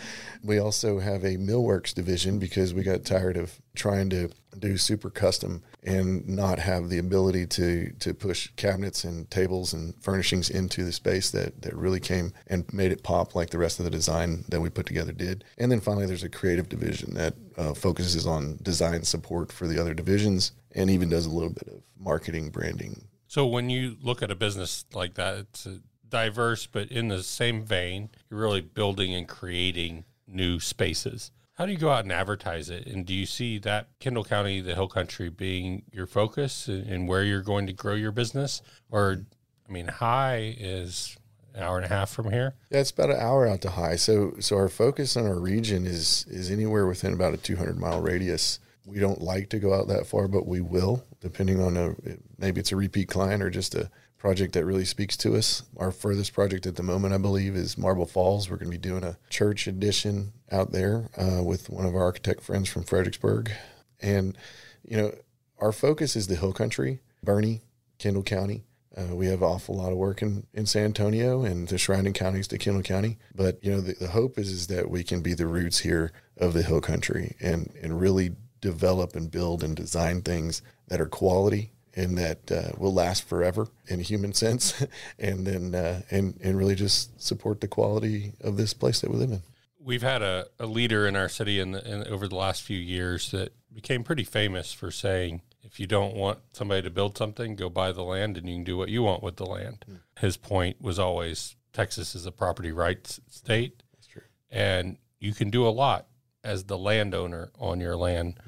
We 0.43 0.59
also 0.59 0.99
have 0.99 1.25
a 1.25 1.37
millworks 1.37 1.93
division 1.93 2.39
because 2.39 2.73
we 2.73 2.83
got 2.83 3.05
tired 3.05 3.37
of 3.37 3.61
trying 3.75 4.11
to 4.11 4.31
do 4.59 4.77
super 4.77 5.11
custom 5.11 5.63
and 5.83 6.29
not 6.29 6.59
have 6.59 6.89
the 6.89 6.99
ability 6.99 7.47
to 7.47 7.91
to 7.99 8.13
push 8.13 8.49
cabinets 8.57 9.05
and 9.05 9.31
tables 9.31 9.73
and 9.73 9.95
furnishings 10.03 10.51
into 10.51 10.85
the 10.85 10.93
space 10.93 11.31
that 11.31 11.63
that 11.63 11.75
really 11.75 12.01
came 12.01 12.33
and 12.47 12.71
made 12.73 12.93
it 12.93 13.03
pop 13.03 13.35
like 13.35 13.51
the 13.51 13.59
rest 13.59 13.79
of 13.79 13.85
the 13.85 13.91
design 13.91 14.45
that 14.49 14.61
we 14.61 14.69
put 14.69 14.87
together 14.87 15.13
did. 15.13 15.45
And 15.59 15.73
then 15.73 15.81
finally, 15.81 16.07
there's 16.07 16.23
a 16.23 16.29
creative 16.29 16.69
division 16.69 17.15
that 17.15 17.35
uh, 17.57 17.75
focuses 17.75 18.27
on 18.27 18.59
design 18.63 19.03
support 19.05 19.51
for 19.51 19.67
the 19.67 19.81
other 19.81 19.95
divisions 19.95 20.53
and 20.73 20.91
even 20.91 21.09
does 21.09 21.27
a 21.27 21.31
little 21.31 21.53
bit 21.53 21.69
of 21.69 21.83
marketing, 21.99 22.51
branding. 22.51 23.09
So 23.27 23.47
when 23.47 23.71
you 23.71 23.97
look 24.03 24.23
at 24.23 24.31
a 24.31 24.35
business 24.35 24.85
like 24.93 25.15
that, 25.15 25.39
it's 25.39 25.67
diverse, 26.09 26.67
but 26.67 26.91
in 26.91 27.09
the 27.09 27.23
same 27.23 27.63
vein, 27.63 28.11
you're 28.31 28.41
really 28.41 28.61
building 28.61 29.15
and 29.15 29.27
creating 29.27 30.05
new 30.27 30.61
spaces. 30.61 31.31
How 31.55 31.67
do 31.67 31.73
you 31.73 31.79
go 31.79 31.91
out 31.91 32.05
and 32.05 32.13
advertise 32.13 32.71
it? 32.71 32.87
And 32.87 33.05
do 33.05 33.13
you 33.13 33.27
see 33.27 33.59
that 33.59 33.89
Kendall 34.01 34.25
County, 34.25 34.61
the 34.61 34.75
Hill 34.75 34.89
Country, 34.89 35.29
being 35.29 35.83
your 35.93 36.07
focus 36.07 36.67
and 36.67 37.07
where 37.07 37.23
you're 37.23 37.43
going 37.43 37.67
to 37.67 37.73
grow 37.73 37.95
your 37.95 38.13
business? 38.13 38.63
Or, 38.91 39.27
I 39.69 39.73
mean, 39.73 39.89
Hye 39.89 40.57
is 40.59 41.17
an 41.55 41.63
hour 41.63 41.77
and 41.77 41.85
a 41.85 41.89
half 41.89 42.11
from 42.11 42.31
here. 42.31 42.55
Yeah, 42.71 42.81
it's 42.81 42.91
about 42.91 43.11
an 43.11 43.21
hour 43.21 43.47
out 43.47 43.61
to 43.63 43.71
Hye. 43.71 43.97
So, 43.97 44.35
so 44.41 44.57
our 44.57 44.71
focus 44.71 45.17
on 45.17 45.27
our 45.27 45.39
region 45.39 45.87
is 45.87 46.25
is 46.29 46.51
anywhere 46.51 46.87
within 46.87 47.13
about 47.13 47.35
a 47.35 47.37
200 47.37 47.79
mile 47.79 48.01
radius. 48.01 48.59
We 48.87 48.99
don't 48.99 49.21
like 49.21 49.51
to 49.51 49.59
go 49.59 49.75
out 49.75 49.89
that 49.89 50.07
far, 50.07 50.29
but 50.29 50.47
we 50.47 50.61
will, 50.61 51.05
depending 51.21 51.61
on 51.61 51.77
a 51.77 51.95
maybe 52.39 52.61
it's 52.61 52.73
a 52.73 52.77
repeat 52.77 53.09
client 53.09 53.43
or 53.43 53.51
just 53.51 53.75
a 53.75 53.91
project 54.23 54.53
that 54.53 54.65
really 54.65 54.85
speaks 54.85 55.17
to 55.17 55.35
us. 55.35 55.65
Our 55.77 55.91
furthest 55.91 56.33
project 56.33 56.65
at 56.65 56.77
the 56.77 56.83
moment, 56.85 57.13
I 57.13 57.19
believe, 57.19 57.57
is 57.57 57.77
Marble 57.77 58.07
Falls. 58.07 58.49
We're 58.49 58.57
going 58.57 58.71
to 58.71 58.79
be 58.79 58.89
doing 58.89 59.03
a 59.03 59.19
church 59.31 59.67
addition 59.67 60.33
out 60.53 60.71
there 60.71 61.11
uh, 61.19 61.43
with 61.43 61.69
one 61.69 61.85
of 61.85 61.97
our 61.97 62.03
architect 62.03 62.41
friends 62.41 62.69
from 62.69 62.85
Fredericksburg. 62.85 63.51
And, 63.99 64.39
you 64.85 64.97
know, 64.97 65.13
our 65.59 65.73
focus 65.73 66.15
is 66.15 66.29
the 66.29 66.37
Hill 66.37 66.53
Country, 66.53 67.01
Boerne, 67.27 67.63
Kendall 67.99 68.23
County. 68.23 68.63
Uh, 68.97 69.17
we 69.17 69.27
have 69.27 69.43
an 69.43 69.49
awful 69.49 69.75
lot 69.75 69.91
of 69.91 69.99
work 69.99 70.23
in, 70.23 70.47
in 70.55 70.67
San 70.67 70.85
Antonio 70.85 71.43
and 71.43 71.67
the 71.67 71.77
surrounding 71.77 72.13
counties 72.13 72.47
to 72.47 72.59
Kendall 72.59 72.85
County. 72.85 73.19
But, 73.35 73.59
you 73.61 73.73
know, 73.73 73.81
the, 73.81 73.95
the 73.95 74.09
hope 74.09 74.39
is, 74.39 74.53
is 74.53 74.69
that 74.69 74.89
we 74.89 75.03
can 75.03 75.21
be 75.21 75.35
the 75.35 75.49
roots 75.49 75.81
here 75.81 76.13
of 76.37 76.53
the 76.53 76.63
Hill 76.63 76.81
Country 76.81 77.35
and, 77.41 77.75
and 77.83 78.01
really 78.01 78.37
develop 78.61 79.17
and 79.17 79.33
build 79.33 79.65
and 79.65 79.75
design 79.75 80.23
things 80.23 80.63
that 80.87 81.01
are 81.01 81.07
quality 81.07 81.73
and 81.95 82.17
that 82.19 82.51
uh, 82.51 82.73
will 82.79 82.93
last 82.93 83.29
forever 83.29 83.69
in 83.89 84.01
a 84.01 84.03
human 84.03 84.33
sense, 84.33 84.85
and 85.19 85.47
then 85.47 85.75
uh, 85.75 86.03
and 86.11 86.39
and 86.43 86.57
really 86.57 86.75
just 86.75 87.21
support 87.21 87.61
the 87.61 87.69
quality 87.69 88.33
of 88.41 88.57
this 88.57 88.75
place 88.75 89.01
that 89.01 89.11
we 89.11 89.17
live 89.17 89.31
in. 89.31 89.43
We've 89.79 90.03
had 90.03 90.23
a, 90.23 90.47
a 90.61 90.67
leader 90.67 91.09
in 91.09 91.17
our 91.17 91.29
city 91.29 91.59
in, 91.59 91.73
the, 91.73 91.85
in 91.85 92.07
over 92.07 92.29
the 92.29 92.37
last 92.37 92.63
few 92.63 92.79
years 92.79 93.33
that 93.33 93.53
became 93.75 94.05
pretty 94.05 94.23
famous 94.23 94.73
for 94.73 94.93
saying, 94.93 95.43
if 95.65 95.81
you 95.81 95.89
don't 95.89 96.15
want 96.15 96.39
somebody 96.53 96.83
to 96.83 96.91
build 96.91 97.19
something, 97.19 97.57
go 97.57 97.69
buy 97.69 97.91
the 97.91 98.03
land 98.03 98.37
and 98.37 98.49
you 98.49 98.57
can 98.57 98.65
do 98.65 98.77
what 98.77 98.91
you 98.91 99.03
want 99.03 99.25
with 99.25 99.37
the 99.37 99.47
land. 99.47 99.85
Mm. 99.91 99.99
His 100.21 100.37
point 100.37 100.81
was 100.81 101.01
always 101.01 101.57
Texas 101.73 102.15
is 102.15 102.27
a 102.27 102.33
property 102.33 102.73
rights 102.73 103.21
state. 103.29 103.83
That's 103.93 104.07
true. 104.07 104.23
And 104.51 104.99
you 105.19 105.33
can 105.33 105.51
do 105.51 105.67
a 105.67 105.71
lot 105.71 106.07
as 106.45 106.65
the 106.65 106.79
landowner 106.79 107.51
on 107.59 107.81
your 107.81 107.97
land. 107.97 108.39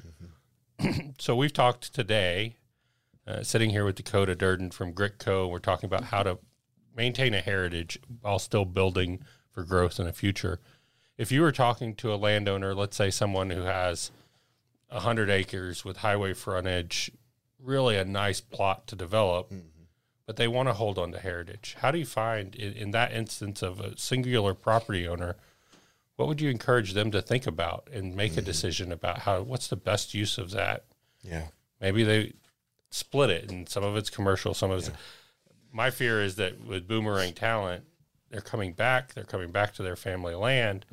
Mm-hmm. 0.81 1.09
so 1.19 1.35
we've 1.35 1.53
talked 1.53 1.93
today 1.93 2.57
uh, 3.27 3.43
sitting 3.43 3.71
here 3.71 3.85
with 3.85 3.95
Dakota 3.95 4.35
Durden 4.35 4.71
from 4.71 4.93
Gritco. 4.93 5.49
We're 5.49 5.59
talking 5.59 5.87
about 5.87 6.05
how 6.05 6.23
to 6.23 6.39
maintain 6.95 7.33
a 7.33 7.41
heritage 7.41 7.99
while 8.21 8.39
still 8.39 8.65
building 8.65 9.23
for 9.51 9.63
growth 9.63 9.99
in 9.99 10.05
the 10.05 10.13
future. 10.13 10.59
If 11.17 11.31
you 11.31 11.41
were 11.41 11.51
talking 11.51 11.95
to 11.95 12.13
a 12.13 12.15
landowner, 12.15 12.75
let's 12.75 12.97
say 12.97 13.09
someone 13.09 13.49
who 13.49 13.63
has 13.63 14.11
100 14.89 15.29
acres 15.29 15.83
with 15.83 15.97
highway 15.97 16.33
frontage, 16.33 17.11
really 17.59 17.97
a 17.97 18.05
nice 18.05 18.41
plot 18.41 18.87
to 18.87 18.95
develop, 18.95 19.51
but 20.25 20.35
they 20.35 20.47
want 20.47 20.69
to 20.69 20.73
hold 20.73 20.97
on 20.97 21.11
to 21.11 21.19
heritage. 21.19 21.75
How 21.79 21.91
do 21.91 21.97
you 21.97 22.05
find 22.05 22.55
in, 22.55 22.73
in 22.73 22.91
that 22.91 23.11
instance 23.11 23.61
of 23.61 23.79
a 23.79 23.97
singular 23.97 24.53
property 24.53 25.07
owner? 25.07 25.35
What 26.15 26.27
would 26.27 26.41
you 26.41 26.49
encourage 26.49 26.93
them 26.93 27.11
to 27.11 27.21
think 27.21 27.45
about 27.47 27.89
and 27.91 28.15
make 28.15 28.37
a 28.37 28.41
decision 28.41 28.91
about 28.91 29.19
how 29.19 29.41
what's 29.41 29.67
the 29.67 29.75
best 29.75 30.13
use 30.13 30.37
of 30.37 30.51
that? 30.51 30.85
Yeah. 31.21 31.47
Maybe 31.81 32.03
they 32.03 32.33
split 32.95 33.29
it 33.29 33.51
and 33.51 33.67
some 33.67 33.83
of 33.83 33.97
it's 33.97 34.09
commercial, 34.09 34.53
some 34.53 34.71
of 34.71 34.79
it's. 34.79 34.91
My 35.73 35.89
fear 35.89 36.21
is 36.21 36.37
that 36.37 36.63
with 36.65 36.87
boomerang 36.87 37.33
talent, 37.33 37.83
they're 38.29 38.39
coming 38.39 38.71
back, 38.71 39.13
they're 39.13 39.25
coming 39.25 39.51
back 39.51 39.73
to 39.73 39.83
their 39.83 39.97
family 39.97 40.33
land. 40.33 40.85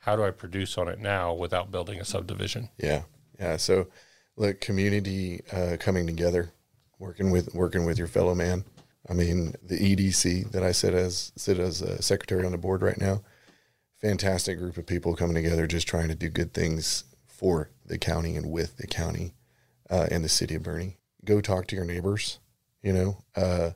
How 0.00 0.16
do 0.16 0.22
I 0.22 0.30
produce 0.30 0.76
on 0.76 0.88
it 0.88 0.98
now 0.98 1.32
without 1.32 1.70
building 1.70 1.98
a 1.98 2.04
subdivision? 2.04 2.68
Yeah, 2.78 3.04
yeah. 3.40 3.56
So, 3.56 3.88
look, 4.36 4.60
community 4.60 5.40
uh, 5.50 5.78
coming 5.80 6.06
together, 6.06 6.52
working 6.98 7.30
with 7.30 7.54
working 7.54 7.86
with 7.86 7.98
your 7.98 8.06
fellow 8.06 8.34
man. 8.34 8.64
I 9.08 9.14
mean, 9.14 9.54
the 9.62 9.78
EDC 9.78 10.52
that 10.52 10.62
I 10.62 10.72
sit 10.72 10.92
as 10.92 11.32
sit 11.36 11.58
as 11.58 11.80
a 11.80 12.02
secretary 12.02 12.44
on 12.44 12.52
the 12.52 12.58
board 12.58 12.82
right 12.82 13.00
now. 13.00 13.22
Fantastic 14.02 14.58
group 14.58 14.76
of 14.76 14.86
people 14.86 15.16
coming 15.16 15.34
together, 15.34 15.66
just 15.66 15.88
trying 15.88 16.08
to 16.08 16.14
do 16.14 16.28
good 16.28 16.52
things 16.52 17.04
for 17.26 17.70
the 17.86 17.96
county 17.96 18.36
and 18.36 18.50
with 18.50 18.76
the 18.76 18.86
county 18.86 19.32
uh, 19.88 20.06
and 20.10 20.22
the 20.22 20.28
city 20.28 20.54
of 20.54 20.62
Boerne. 20.62 20.96
Go 21.26 21.40
talk 21.40 21.66
to 21.68 21.76
your 21.76 21.84
neighbors. 21.84 22.38
You 22.82 22.92
know, 22.92 23.24
uh, 23.34 23.70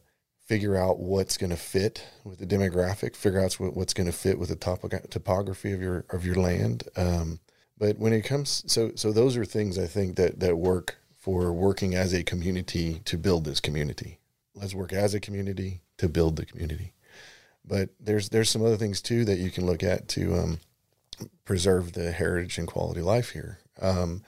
figure 0.46 0.76
out 0.76 0.98
what's 0.98 1.36
going 1.36 1.50
to 1.50 1.56
fit 1.56 2.04
with 2.24 2.38
the 2.38 2.46
demographic. 2.46 3.14
Figure 3.16 3.40
out 3.40 3.54
what, 3.54 3.76
what's 3.76 3.94
going 3.94 4.06
to 4.06 4.12
fit 4.12 4.38
with 4.38 4.48
the 4.48 4.56
topo- 4.56 4.88
topography 4.88 5.72
of 5.72 5.82
your 5.82 6.04
of 6.10 6.24
your 6.24 6.36
land. 6.36 6.84
Um, 6.96 7.40
but 7.76 7.98
when 7.98 8.12
it 8.12 8.22
comes, 8.22 8.64
so 8.66 8.92
so 8.94 9.12
those 9.12 9.36
are 9.36 9.44
things 9.44 9.78
I 9.78 9.86
think 9.86 10.16
that 10.16 10.40
that 10.40 10.56
work 10.56 10.96
for 11.16 11.52
working 11.52 11.94
as 11.94 12.12
a 12.12 12.22
community 12.22 13.00
to 13.04 13.18
build 13.18 13.44
this 13.44 13.60
community. 13.60 14.18
Let's 14.54 14.74
work 14.74 14.92
as 14.92 15.14
a 15.14 15.20
community 15.20 15.82
to 15.98 16.08
build 16.08 16.36
the 16.36 16.46
community. 16.46 16.94
But 17.64 17.90
there's 18.00 18.30
there's 18.30 18.50
some 18.50 18.64
other 18.64 18.76
things 18.76 19.00
too 19.02 19.24
that 19.26 19.38
you 19.38 19.50
can 19.50 19.66
look 19.66 19.82
at 19.82 20.08
to 20.08 20.34
um, 20.34 20.60
preserve 21.44 21.92
the 21.92 22.10
heritage 22.10 22.58
and 22.58 22.66
quality 22.66 23.00
of 23.00 23.06
life 23.06 23.30
here. 23.30 23.58
Um, 23.80 24.22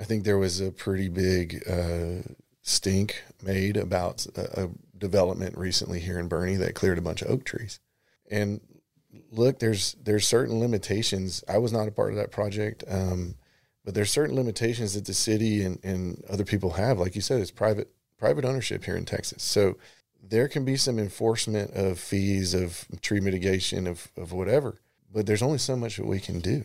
I 0.00 0.04
think 0.04 0.24
there 0.24 0.38
was 0.38 0.60
a 0.60 0.70
pretty 0.70 1.08
big 1.08 1.62
uh, 1.68 2.22
stink 2.68 3.22
made 3.42 3.76
about 3.76 4.26
a, 4.36 4.64
a 4.64 4.70
development 4.96 5.56
recently 5.56 6.00
here 6.00 6.18
in 6.18 6.28
Boerne 6.28 6.58
that 6.58 6.74
cleared 6.74 6.98
a 6.98 7.02
bunch 7.02 7.22
of 7.22 7.30
oak 7.30 7.44
trees. 7.44 7.80
And 8.30 8.60
look, 9.30 9.58
there's 9.58 9.96
there's 10.02 10.26
certain 10.26 10.60
limitations. 10.60 11.42
I 11.48 11.58
was 11.58 11.72
not 11.72 11.88
a 11.88 11.92
part 11.92 12.10
of 12.10 12.16
that 12.16 12.30
project, 12.30 12.84
um, 12.88 13.34
but 13.84 13.94
there's 13.94 14.10
certain 14.10 14.36
limitations 14.36 14.94
that 14.94 15.06
the 15.06 15.14
city 15.14 15.64
and, 15.64 15.78
and 15.82 16.22
other 16.28 16.44
people 16.44 16.70
have. 16.70 16.98
Like 16.98 17.14
you 17.14 17.22
said, 17.22 17.40
it's 17.40 17.50
private 17.50 17.90
private 18.18 18.44
ownership 18.44 18.84
here 18.84 18.96
in 18.96 19.04
Texas. 19.04 19.42
So 19.42 19.76
there 20.22 20.48
can 20.48 20.64
be 20.64 20.76
some 20.76 20.98
enforcement 20.98 21.72
of 21.74 21.98
fees, 21.98 22.52
of 22.52 22.86
tree 23.00 23.20
mitigation, 23.20 23.86
of, 23.86 24.10
of 24.16 24.32
whatever, 24.32 24.80
but 25.12 25.26
there's 25.26 25.42
only 25.42 25.58
so 25.58 25.76
much 25.76 25.96
that 25.96 26.06
we 26.06 26.20
can 26.20 26.40
do. 26.40 26.64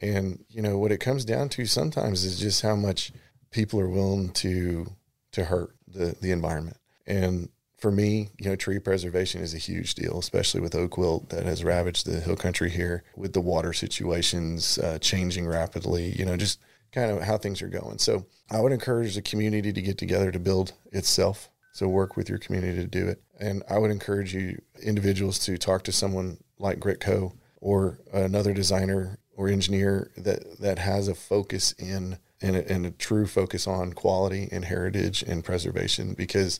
And, 0.00 0.44
you 0.48 0.62
know, 0.62 0.78
what 0.78 0.92
it 0.92 0.98
comes 0.98 1.24
down 1.24 1.48
to 1.50 1.66
sometimes 1.66 2.24
is 2.24 2.38
just 2.38 2.62
how 2.62 2.76
much 2.76 3.12
people 3.50 3.78
are 3.80 3.88
willing 3.88 4.30
to 4.30 4.86
to 5.32 5.44
hurt 5.44 5.74
the, 5.86 6.16
the 6.20 6.30
environment. 6.30 6.76
And 7.06 7.48
for 7.78 7.90
me, 7.90 8.28
you 8.38 8.48
know, 8.48 8.54
tree 8.54 8.78
preservation 8.78 9.42
is 9.42 9.54
a 9.54 9.58
huge 9.58 9.96
deal, 9.96 10.18
especially 10.18 10.60
with 10.60 10.74
oak 10.74 10.96
wilt 10.96 11.30
that 11.30 11.44
has 11.44 11.64
ravaged 11.64 12.06
the 12.06 12.20
hill 12.20 12.36
country 12.36 12.70
here 12.70 13.02
with 13.16 13.32
the 13.32 13.40
water 13.40 13.72
situations 13.72 14.78
uh, 14.78 14.98
changing 15.00 15.48
rapidly, 15.48 16.14
you 16.16 16.24
know, 16.24 16.36
just 16.36 16.60
kind 16.92 17.10
of 17.10 17.22
how 17.22 17.36
things 17.36 17.60
are 17.60 17.68
going. 17.68 17.98
So 17.98 18.26
I 18.50 18.60
would 18.60 18.70
encourage 18.70 19.14
the 19.14 19.22
community 19.22 19.72
to 19.72 19.82
get 19.82 19.98
together 19.98 20.30
to 20.30 20.38
build 20.38 20.74
itself. 20.92 21.50
So 21.72 21.88
work 21.88 22.16
with 22.16 22.28
your 22.28 22.38
community 22.38 22.78
to 22.80 22.86
do 22.86 23.08
it. 23.08 23.22
And 23.40 23.62
I 23.68 23.78
would 23.78 23.90
encourage 23.90 24.34
you 24.34 24.60
individuals 24.80 25.38
to 25.40 25.58
talk 25.58 25.82
to 25.84 25.92
someone 25.92 26.38
like 26.58 26.78
GRIT 26.78 27.00
Co. 27.00 27.32
or 27.60 27.98
another 28.12 28.52
designer 28.52 29.18
or 29.34 29.48
engineer 29.48 30.12
that, 30.18 30.60
that 30.60 30.78
has 30.78 31.08
a 31.08 31.14
focus 31.14 31.72
in 31.72 32.18
and 32.42 32.56
a, 32.56 32.70
and 32.70 32.86
a 32.86 32.90
true 32.90 33.26
focus 33.26 33.66
on 33.66 33.92
quality 33.92 34.48
and 34.50 34.64
heritage 34.64 35.22
and 35.22 35.44
preservation 35.44 36.14
because 36.14 36.58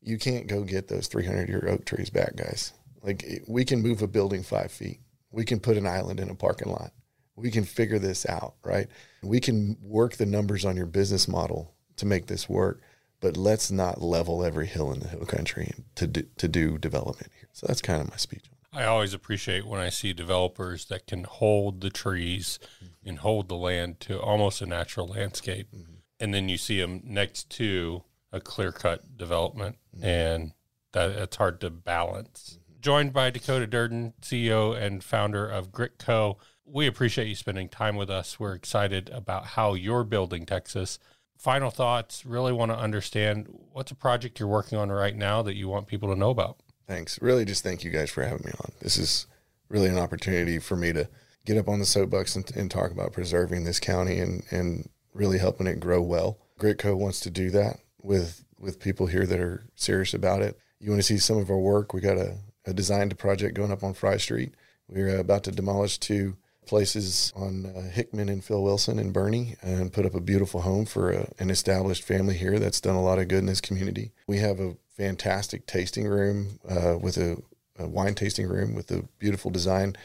you 0.00 0.18
can't 0.18 0.46
go 0.46 0.62
get 0.62 0.88
those 0.88 1.08
300 1.08 1.48
year 1.48 1.66
oak 1.68 1.84
trees 1.84 2.10
back, 2.10 2.36
guys. 2.36 2.72
Like 3.02 3.42
we 3.46 3.64
can 3.64 3.82
move 3.82 4.02
a 4.02 4.06
building 4.06 4.42
five 4.42 4.70
feet. 4.70 5.00
We 5.30 5.44
can 5.44 5.60
put 5.60 5.76
an 5.76 5.86
island 5.86 6.20
in 6.20 6.30
a 6.30 6.34
parking 6.34 6.70
lot. 6.70 6.92
We 7.36 7.50
can 7.50 7.64
figure 7.64 7.98
this 7.98 8.26
out, 8.26 8.54
right? 8.64 8.88
We 9.22 9.40
can 9.40 9.76
work 9.80 10.16
the 10.16 10.26
numbers 10.26 10.64
on 10.64 10.76
your 10.76 10.86
business 10.86 11.28
model 11.28 11.74
to 11.96 12.06
make 12.06 12.26
this 12.26 12.48
work, 12.48 12.82
but 13.20 13.36
let's 13.36 13.70
not 13.70 14.02
level 14.02 14.44
every 14.44 14.66
hill 14.66 14.92
in 14.92 15.00
the 15.00 15.08
hill 15.08 15.24
country 15.24 15.72
to 15.94 16.06
do, 16.06 16.22
to 16.36 16.48
do 16.48 16.78
development 16.78 17.32
here. 17.38 17.48
So 17.52 17.66
that's 17.66 17.80
kind 17.80 18.00
of 18.00 18.10
my 18.10 18.16
speech. 18.16 18.50
I 18.72 18.84
always 18.84 19.14
appreciate 19.14 19.66
when 19.66 19.80
I 19.80 19.88
see 19.88 20.12
developers 20.12 20.84
that 20.86 21.06
can 21.06 21.24
hold 21.24 21.80
the 21.80 21.90
trees 21.90 22.58
mm-hmm. 22.76 23.08
and 23.08 23.18
hold 23.18 23.48
the 23.48 23.56
land 23.56 23.98
to 24.00 24.20
almost 24.20 24.62
a 24.62 24.66
natural 24.66 25.08
landscape. 25.08 25.68
Mm-hmm. 25.74 25.94
And 26.20 26.34
then 26.34 26.48
you 26.48 26.56
see 26.56 26.80
them 26.80 27.00
next 27.04 27.50
to 27.50 28.04
a 28.32 28.40
clear 28.40 28.70
cut 28.70 29.16
development, 29.16 29.76
mm-hmm. 29.94 30.04
and 30.04 30.52
that 30.92 31.10
it's 31.10 31.36
hard 31.36 31.60
to 31.62 31.70
balance. 31.70 32.58
Mm-hmm. 32.58 32.80
Joined 32.80 33.12
by 33.12 33.30
Dakota 33.30 33.66
Durden, 33.66 34.14
CEO 34.22 34.80
and 34.80 35.02
founder 35.02 35.48
of 35.48 35.72
Grit 35.72 35.98
Co. 35.98 36.38
We 36.64 36.86
appreciate 36.86 37.26
you 37.26 37.34
spending 37.34 37.68
time 37.68 37.96
with 37.96 38.08
us. 38.08 38.38
We're 38.38 38.54
excited 38.54 39.10
about 39.10 39.46
how 39.46 39.74
you're 39.74 40.04
building 40.04 40.46
Texas. 40.46 41.00
Final 41.36 41.70
thoughts, 41.70 42.24
really 42.24 42.52
want 42.52 42.70
to 42.70 42.78
understand 42.78 43.48
what's 43.72 43.90
a 43.90 43.96
project 43.96 44.38
you're 44.38 44.48
working 44.48 44.78
on 44.78 44.92
right 44.92 45.16
now 45.16 45.42
that 45.42 45.56
you 45.56 45.68
want 45.68 45.88
people 45.88 46.08
to 46.10 46.18
know 46.18 46.30
about? 46.30 46.58
Thanks. 46.90 47.22
Really 47.22 47.44
just 47.44 47.62
thank 47.62 47.84
you 47.84 47.92
guys 47.92 48.10
for 48.10 48.24
having 48.24 48.44
me 48.44 48.50
on. 48.64 48.72
This 48.80 48.98
is 48.98 49.28
really 49.68 49.88
an 49.88 49.96
opportunity 49.96 50.58
for 50.58 50.74
me 50.74 50.92
to 50.92 51.08
get 51.46 51.56
up 51.56 51.68
on 51.68 51.78
the 51.78 51.86
soapbox 51.86 52.34
and, 52.34 52.50
and 52.56 52.68
talk 52.68 52.90
about 52.90 53.12
preserving 53.12 53.62
this 53.62 53.78
county 53.78 54.18
and, 54.18 54.42
and 54.50 54.88
really 55.14 55.38
helping 55.38 55.68
it 55.68 55.78
grow 55.78 56.02
well. 56.02 56.38
GRIT 56.58 56.78
Co. 56.78 56.96
wants 56.96 57.20
to 57.20 57.30
do 57.30 57.48
that 57.50 57.76
with 58.02 58.44
with 58.58 58.80
people 58.80 59.06
here 59.06 59.24
that 59.24 59.38
are 59.38 59.64
serious 59.76 60.14
about 60.14 60.42
it. 60.42 60.58
You 60.80 60.90
want 60.90 60.98
to 61.00 61.06
see 61.06 61.18
some 61.18 61.38
of 61.38 61.48
our 61.48 61.58
work? 61.58 61.94
We 61.94 62.00
got 62.00 62.18
a, 62.18 62.38
a 62.66 62.74
designed 62.74 63.16
project 63.16 63.54
going 63.54 63.70
up 63.70 63.84
on 63.84 63.94
Fry 63.94 64.16
Street. 64.16 64.56
We're 64.88 65.16
about 65.16 65.44
to 65.44 65.52
demolish 65.52 65.98
two 65.98 66.38
places 66.70 67.32
on 67.34 67.66
uh, 67.66 67.90
Hickman 67.90 68.28
and 68.28 68.44
Phil 68.44 68.62
Wilson 68.62 69.00
and 69.00 69.12
Boerne 69.12 69.56
and 69.60 69.92
put 69.92 70.06
up 70.06 70.14
a 70.14 70.20
beautiful 70.20 70.60
home 70.60 70.86
for 70.86 71.10
a, 71.10 71.28
an 71.40 71.50
established 71.50 72.04
family 72.04 72.36
here 72.36 72.60
that's 72.60 72.80
done 72.80 72.94
a 72.94 73.02
lot 73.02 73.18
of 73.18 73.26
good 73.26 73.40
in 73.40 73.46
this 73.46 73.60
community. 73.60 74.12
We 74.28 74.38
have 74.38 74.60
a 74.60 74.76
fantastic 74.96 75.66
tasting 75.66 76.06
room 76.06 76.60
uh, 76.68 76.96
with 76.96 77.16
a, 77.16 77.42
a, 77.76 77.88
wine 77.88 78.14
tasting 78.14 78.46
room 78.46 78.76
with 78.76 78.88
a 78.92 79.02
beautiful 79.18 79.50
design 79.50 79.96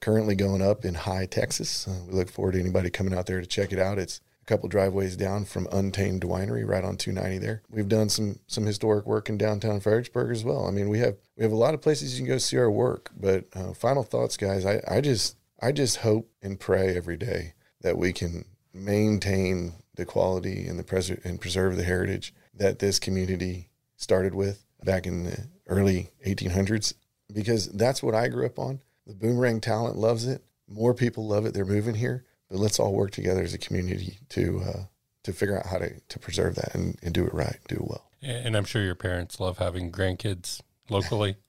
currently 0.00 0.34
going 0.34 0.62
up 0.62 0.82
in 0.86 0.94
Hye, 0.94 1.26
Texas. 1.26 1.86
Uh, 1.86 2.00
we 2.06 2.14
look 2.14 2.30
forward 2.30 2.52
to 2.52 2.60
anybody 2.60 2.88
coming 2.88 3.12
out 3.12 3.26
there 3.26 3.42
to 3.42 3.46
check 3.46 3.70
it 3.70 3.78
out. 3.78 3.98
It's 3.98 4.22
a 4.40 4.46
couple 4.46 4.70
driveways 4.70 5.14
down 5.14 5.44
from 5.44 5.68
Untamed 5.70 6.22
Winery, 6.22 6.66
right 6.66 6.84
on 6.84 6.96
290 6.96 7.44
there. 7.44 7.60
We've 7.68 7.86
done 7.86 8.08
some 8.08 8.38
some 8.46 8.64
historic 8.64 9.04
work 9.04 9.28
in 9.28 9.36
downtown 9.36 9.80
Fredericksburg 9.80 10.30
as 10.30 10.42
well. 10.42 10.66
I 10.66 10.70
mean, 10.70 10.88
we 10.88 11.00
have 11.00 11.16
we 11.36 11.42
have 11.42 11.52
a 11.52 11.56
lot 11.56 11.74
of 11.74 11.82
places 11.82 12.18
you 12.18 12.24
can 12.24 12.34
go 12.34 12.38
see 12.38 12.56
our 12.56 12.70
work. 12.70 13.10
But 13.14 13.44
uh, 13.52 13.74
final 13.74 14.04
thoughts, 14.04 14.38
guys. 14.38 14.64
I, 14.64 14.80
I 14.88 15.02
just 15.02 15.36
I 15.60 15.72
just 15.72 15.98
hope 15.98 16.30
and 16.42 16.58
pray 16.58 16.96
every 16.96 17.16
day 17.16 17.54
that 17.80 17.98
we 17.98 18.12
can 18.12 18.44
maintain 18.72 19.74
the 19.96 20.04
quality 20.04 20.66
and 20.66 20.78
the 20.78 20.84
pres- 20.84 21.10
and 21.10 21.40
preserve 21.40 21.76
the 21.76 21.84
heritage 21.84 22.32
that 22.54 22.78
this 22.78 22.98
community 22.98 23.70
started 23.96 24.34
with 24.34 24.64
back 24.84 25.06
in 25.06 25.24
the 25.24 25.48
early 25.66 26.10
1800s 26.26 26.94
because 27.32 27.68
that's 27.68 28.02
what 28.02 28.14
I 28.14 28.28
grew 28.28 28.46
up 28.46 28.58
on. 28.58 28.80
The 29.06 29.14
boomerang 29.14 29.60
talent 29.60 29.96
loves 29.96 30.26
it. 30.26 30.42
More 30.68 30.94
people 30.94 31.26
love 31.26 31.46
it. 31.46 31.54
They're 31.54 31.64
moving 31.64 31.94
here. 31.94 32.24
But 32.48 32.58
let's 32.58 32.78
all 32.78 32.94
work 32.94 33.10
together 33.10 33.42
as 33.42 33.52
a 33.52 33.58
community 33.58 34.18
to 34.30 34.62
uh, 34.64 34.82
to 35.24 35.32
figure 35.32 35.58
out 35.58 35.66
how 35.66 35.78
to, 35.78 36.00
to 36.00 36.18
preserve 36.18 36.54
that 36.54 36.74
and, 36.74 36.96
and 37.02 37.12
do 37.12 37.26
it 37.26 37.34
right, 37.34 37.58
do 37.68 37.76
it 37.76 37.86
well. 37.86 38.10
And 38.22 38.56
I'm 38.56 38.64
sure 38.64 38.82
your 38.82 38.94
parents 38.94 39.38
love 39.38 39.58
having 39.58 39.92
grandkids 39.92 40.60
locally. 40.88 41.36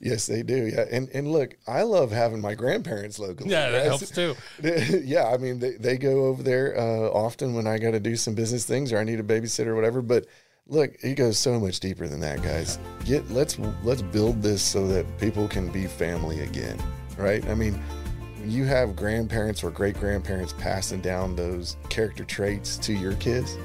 yes, 0.00 0.26
they 0.26 0.42
do. 0.42 0.66
Yeah, 0.66 0.86
and 0.90 1.08
and 1.10 1.30
look, 1.30 1.56
I 1.66 1.82
love 1.82 2.10
having 2.10 2.40
my 2.40 2.54
grandparents 2.54 3.18
locally. 3.18 3.50
Yeah, 3.50 3.70
that 3.70 3.84
helps 3.86 4.10
too. 4.10 4.34
yeah, 4.62 5.26
I 5.26 5.36
mean 5.36 5.58
they, 5.58 5.72
they 5.72 5.98
go 5.98 6.26
over 6.26 6.42
there 6.42 6.78
uh, 6.78 7.08
often 7.10 7.54
when 7.54 7.66
I 7.66 7.78
got 7.78 7.92
to 7.92 8.00
do 8.00 8.16
some 8.16 8.34
business 8.34 8.64
things 8.64 8.92
or 8.92 8.98
I 8.98 9.04
need 9.04 9.20
a 9.20 9.24
babysitter 9.24 9.68
or 9.68 9.74
whatever. 9.76 10.02
But 10.02 10.26
look, 10.66 10.92
it 11.02 11.14
goes 11.14 11.38
so 11.38 11.60
much 11.60 11.80
deeper 11.80 12.08
than 12.08 12.20
that, 12.20 12.42
guys. 12.42 12.78
Get 13.04 13.30
let's 13.30 13.58
let's 13.84 14.02
build 14.02 14.42
this 14.42 14.62
so 14.62 14.86
that 14.88 15.06
people 15.18 15.48
can 15.48 15.70
be 15.70 15.86
family 15.86 16.40
again, 16.40 16.82
right? 17.16 17.46
I 17.48 17.54
mean 17.54 17.80
you 18.44 18.64
have 18.64 18.96
grandparents 18.96 19.62
or 19.62 19.70
great 19.70 19.98
grandparents 19.98 20.54
passing 20.54 21.00
down 21.00 21.36
those 21.36 21.76
character 21.88 22.24
traits 22.24 22.76
to 22.78 22.92
your 22.92 23.14
kids, 23.14 23.56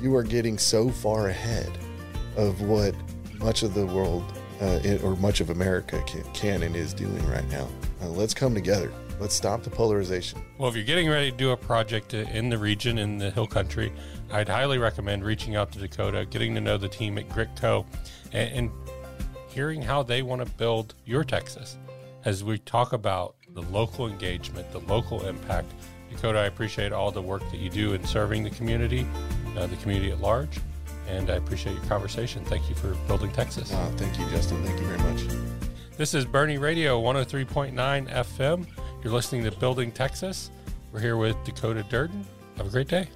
you 0.00 0.14
are 0.14 0.22
getting 0.22 0.58
so 0.58 0.90
far 0.90 1.28
ahead 1.28 1.70
of 2.36 2.60
what 2.60 2.94
much 3.38 3.62
of 3.62 3.74
the 3.74 3.86
world 3.86 4.37
uh, 4.60 4.98
or 5.02 5.16
much 5.16 5.40
of 5.40 5.50
America 5.50 6.02
can, 6.06 6.22
can, 6.32 6.62
and 6.62 6.74
is 6.76 6.92
doing 6.94 7.24
right 7.28 7.48
now. 7.48 7.68
Uh, 8.00 8.08
let's 8.08 8.34
come 8.34 8.54
together. 8.54 8.92
Let's 9.20 9.34
stop 9.34 9.62
the 9.62 9.70
polarization. 9.70 10.40
Well, 10.58 10.68
if 10.68 10.76
you're 10.76 10.84
getting 10.84 11.08
ready 11.08 11.30
to 11.30 11.36
do 11.36 11.50
a 11.50 11.56
project 11.56 12.14
in 12.14 12.50
the 12.50 12.58
region, 12.58 12.98
in 12.98 13.18
the 13.18 13.30
hill 13.30 13.48
country, 13.48 13.92
I'd 14.30 14.48
highly 14.48 14.78
recommend 14.78 15.24
reaching 15.24 15.56
out 15.56 15.72
to 15.72 15.78
Dakota, 15.78 16.24
getting 16.24 16.54
to 16.54 16.60
know 16.60 16.76
the 16.76 16.88
team 16.88 17.18
at 17.18 17.28
GRIT 17.28 17.50
Co., 17.56 17.84
and, 18.32 18.52
and 18.54 18.70
hearing 19.48 19.82
how 19.82 20.02
they 20.02 20.22
want 20.22 20.44
to 20.44 20.52
build 20.54 20.94
your 21.04 21.24
Texas. 21.24 21.78
As 22.24 22.44
we 22.44 22.58
talk 22.58 22.92
about 22.92 23.34
the 23.54 23.62
local 23.62 24.06
engagement, 24.06 24.70
the 24.70 24.80
local 24.80 25.26
impact, 25.26 25.72
Dakota, 26.10 26.38
I 26.38 26.44
appreciate 26.44 26.92
all 26.92 27.10
the 27.10 27.22
work 27.22 27.42
that 27.50 27.58
you 27.58 27.70
do 27.70 27.94
in 27.94 28.04
serving 28.04 28.44
the 28.44 28.50
community, 28.50 29.06
uh, 29.56 29.66
the 29.66 29.76
community 29.76 30.12
at 30.12 30.20
large, 30.20 30.60
and 31.08 31.30
I 31.30 31.36
appreciate 31.36 31.74
your 31.74 31.84
conversation. 31.84 32.44
Thank 32.44 32.68
you 32.68 32.74
for 32.74 32.94
building 33.06 33.32
Texas. 33.32 33.72
Uh, 33.72 33.90
thank 33.96 34.18
you, 34.18 34.28
Justin. 34.30 34.62
Thank 34.64 34.78
you 34.80 34.86
very 34.86 34.98
much. 34.98 35.24
This 35.96 36.14
is 36.14 36.24
Boerne 36.24 36.60
Radio 36.60 37.00
103.9 37.02 37.72
FM. 38.08 38.66
You're 39.02 39.12
listening 39.12 39.44
to 39.44 39.50
Building 39.52 39.90
Texas. 39.90 40.50
We're 40.92 41.00
here 41.00 41.16
with 41.16 41.36
Dakota 41.44 41.84
Durden. 41.88 42.24
Have 42.56 42.66
a 42.66 42.70
great 42.70 42.88
day. 42.88 43.08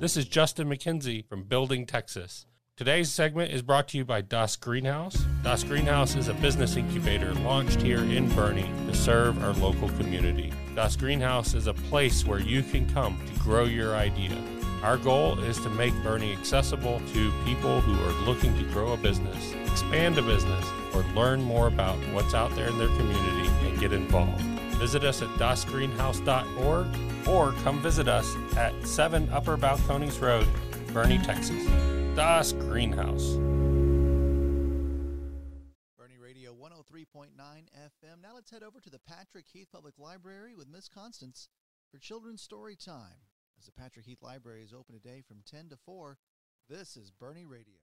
This 0.00 0.16
is 0.16 0.24
Justin 0.24 0.68
McKenzie 0.68 1.24
from 1.26 1.44
Building 1.44 1.86
Texas. 1.86 2.46
Today's 2.76 3.10
segment 3.10 3.52
is 3.52 3.62
brought 3.62 3.86
to 3.88 3.98
you 3.98 4.04
by 4.04 4.22
Das 4.22 4.56
Greenhaus. 4.56 5.22
Das 5.44 5.62
Greenhaus 5.62 6.16
is 6.16 6.28
a 6.28 6.34
business 6.34 6.76
incubator 6.76 7.34
launched 7.34 7.80
here 7.80 7.98
in 7.98 8.28
Boerne 8.30 8.66
to 8.86 8.94
serve 8.94 9.40
our 9.44 9.52
local 9.52 9.88
community. 9.90 10.52
Das 10.74 10.96
Greenhaus 10.96 11.54
is 11.54 11.66
a 11.66 11.74
place 11.74 12.24
where 12.24 12.40
you 12.40 12.62
can 12.62 12.88
come 12.92 13.20
to 13.32 13.40
grow 13.40 13.64
your 13.64 13.94
idea. 13.94 14.36
Our 14.82 14.96
goal 14.96 15.38
is 15.38 15.58
to 15.60 15.70
make 15.70 15.94
Boerne 16.02 16.36
accessible 16.36 17.00
to 17.12 17.32
people 17.44 17.80
who 17.80 17.92
are 18.02 18.26
looking 18.26 18.56
to 18.58 18.64
grow 18.72 18.94
a 18.94 18.96
business, 18.96 19.52
expand 19.70 20.18
a 20.18 20.22
business, 20.22 20.66
or 20.92 21.04
learn 21.14 21.40
more 21.40 21.68
about 21.68 21.96
what's 22.12 22.34
out 22.34 22.52
there 22.56 22.68
in 22.68 22.78
their 22.78 22.88
community 22.88 23.48
and 23.64 23.78
get 23.78 23.92
involved. 23.92 24.42
Visit 24.80 25.04
us 25.04 25.22
at 25.22 25.28
dasgreenhaus.org 25.38 27.28
or 27.28 27.52
come 27.62 27.80
visit 27.80 28.08
us 28.08 28.34
at 28.56 28.74
7 28.84 29.28
Upper 29.32 29.56
Balcones 29.56 30.20
Road, 30.20 30.48
Boerne, 30.88 31.24
Texas. 31.24 31.64
Das 32.16 32.52
Greenhaus. 32.52 33.38
Boerne 35.96 36.18
Radio 36.20 36.52
103.9 36.52 37.28
FM. 37.38 38.20
Now 38.20 38.34
let's 38.34 38.50
head 38.50 38.64
over 38.64 38.80
to 38.80 38.90
the 38.90 38.98
Patrick 38.98 39.46
Heath 39.52 39.68
Public 39.72 40.00
Library 40.00 40.54
with 40.56 40.66
Miss 40.68 40.88
Constance 40.88 41.48
for 41.92 41.98
Children's 41.98 42.42
Story 42.42 42.74
Time. 42.74 43.22
As 43.62 43.66
the 43.66 43.80
Patrick 43.80 44.06
Heath 44.06 44.22
Library 44.22 44.64
is 44.64 44.74
open 44.74 44.92
today 44.92 45.22
from 45.24 45.36
10 45.48 45.68
to 45.68 45.76
4, 45.76 46.18
this 46.68 46.96
is 46.96 47.12
Boerne 47.12 47.48
Radio. 47.48 47.78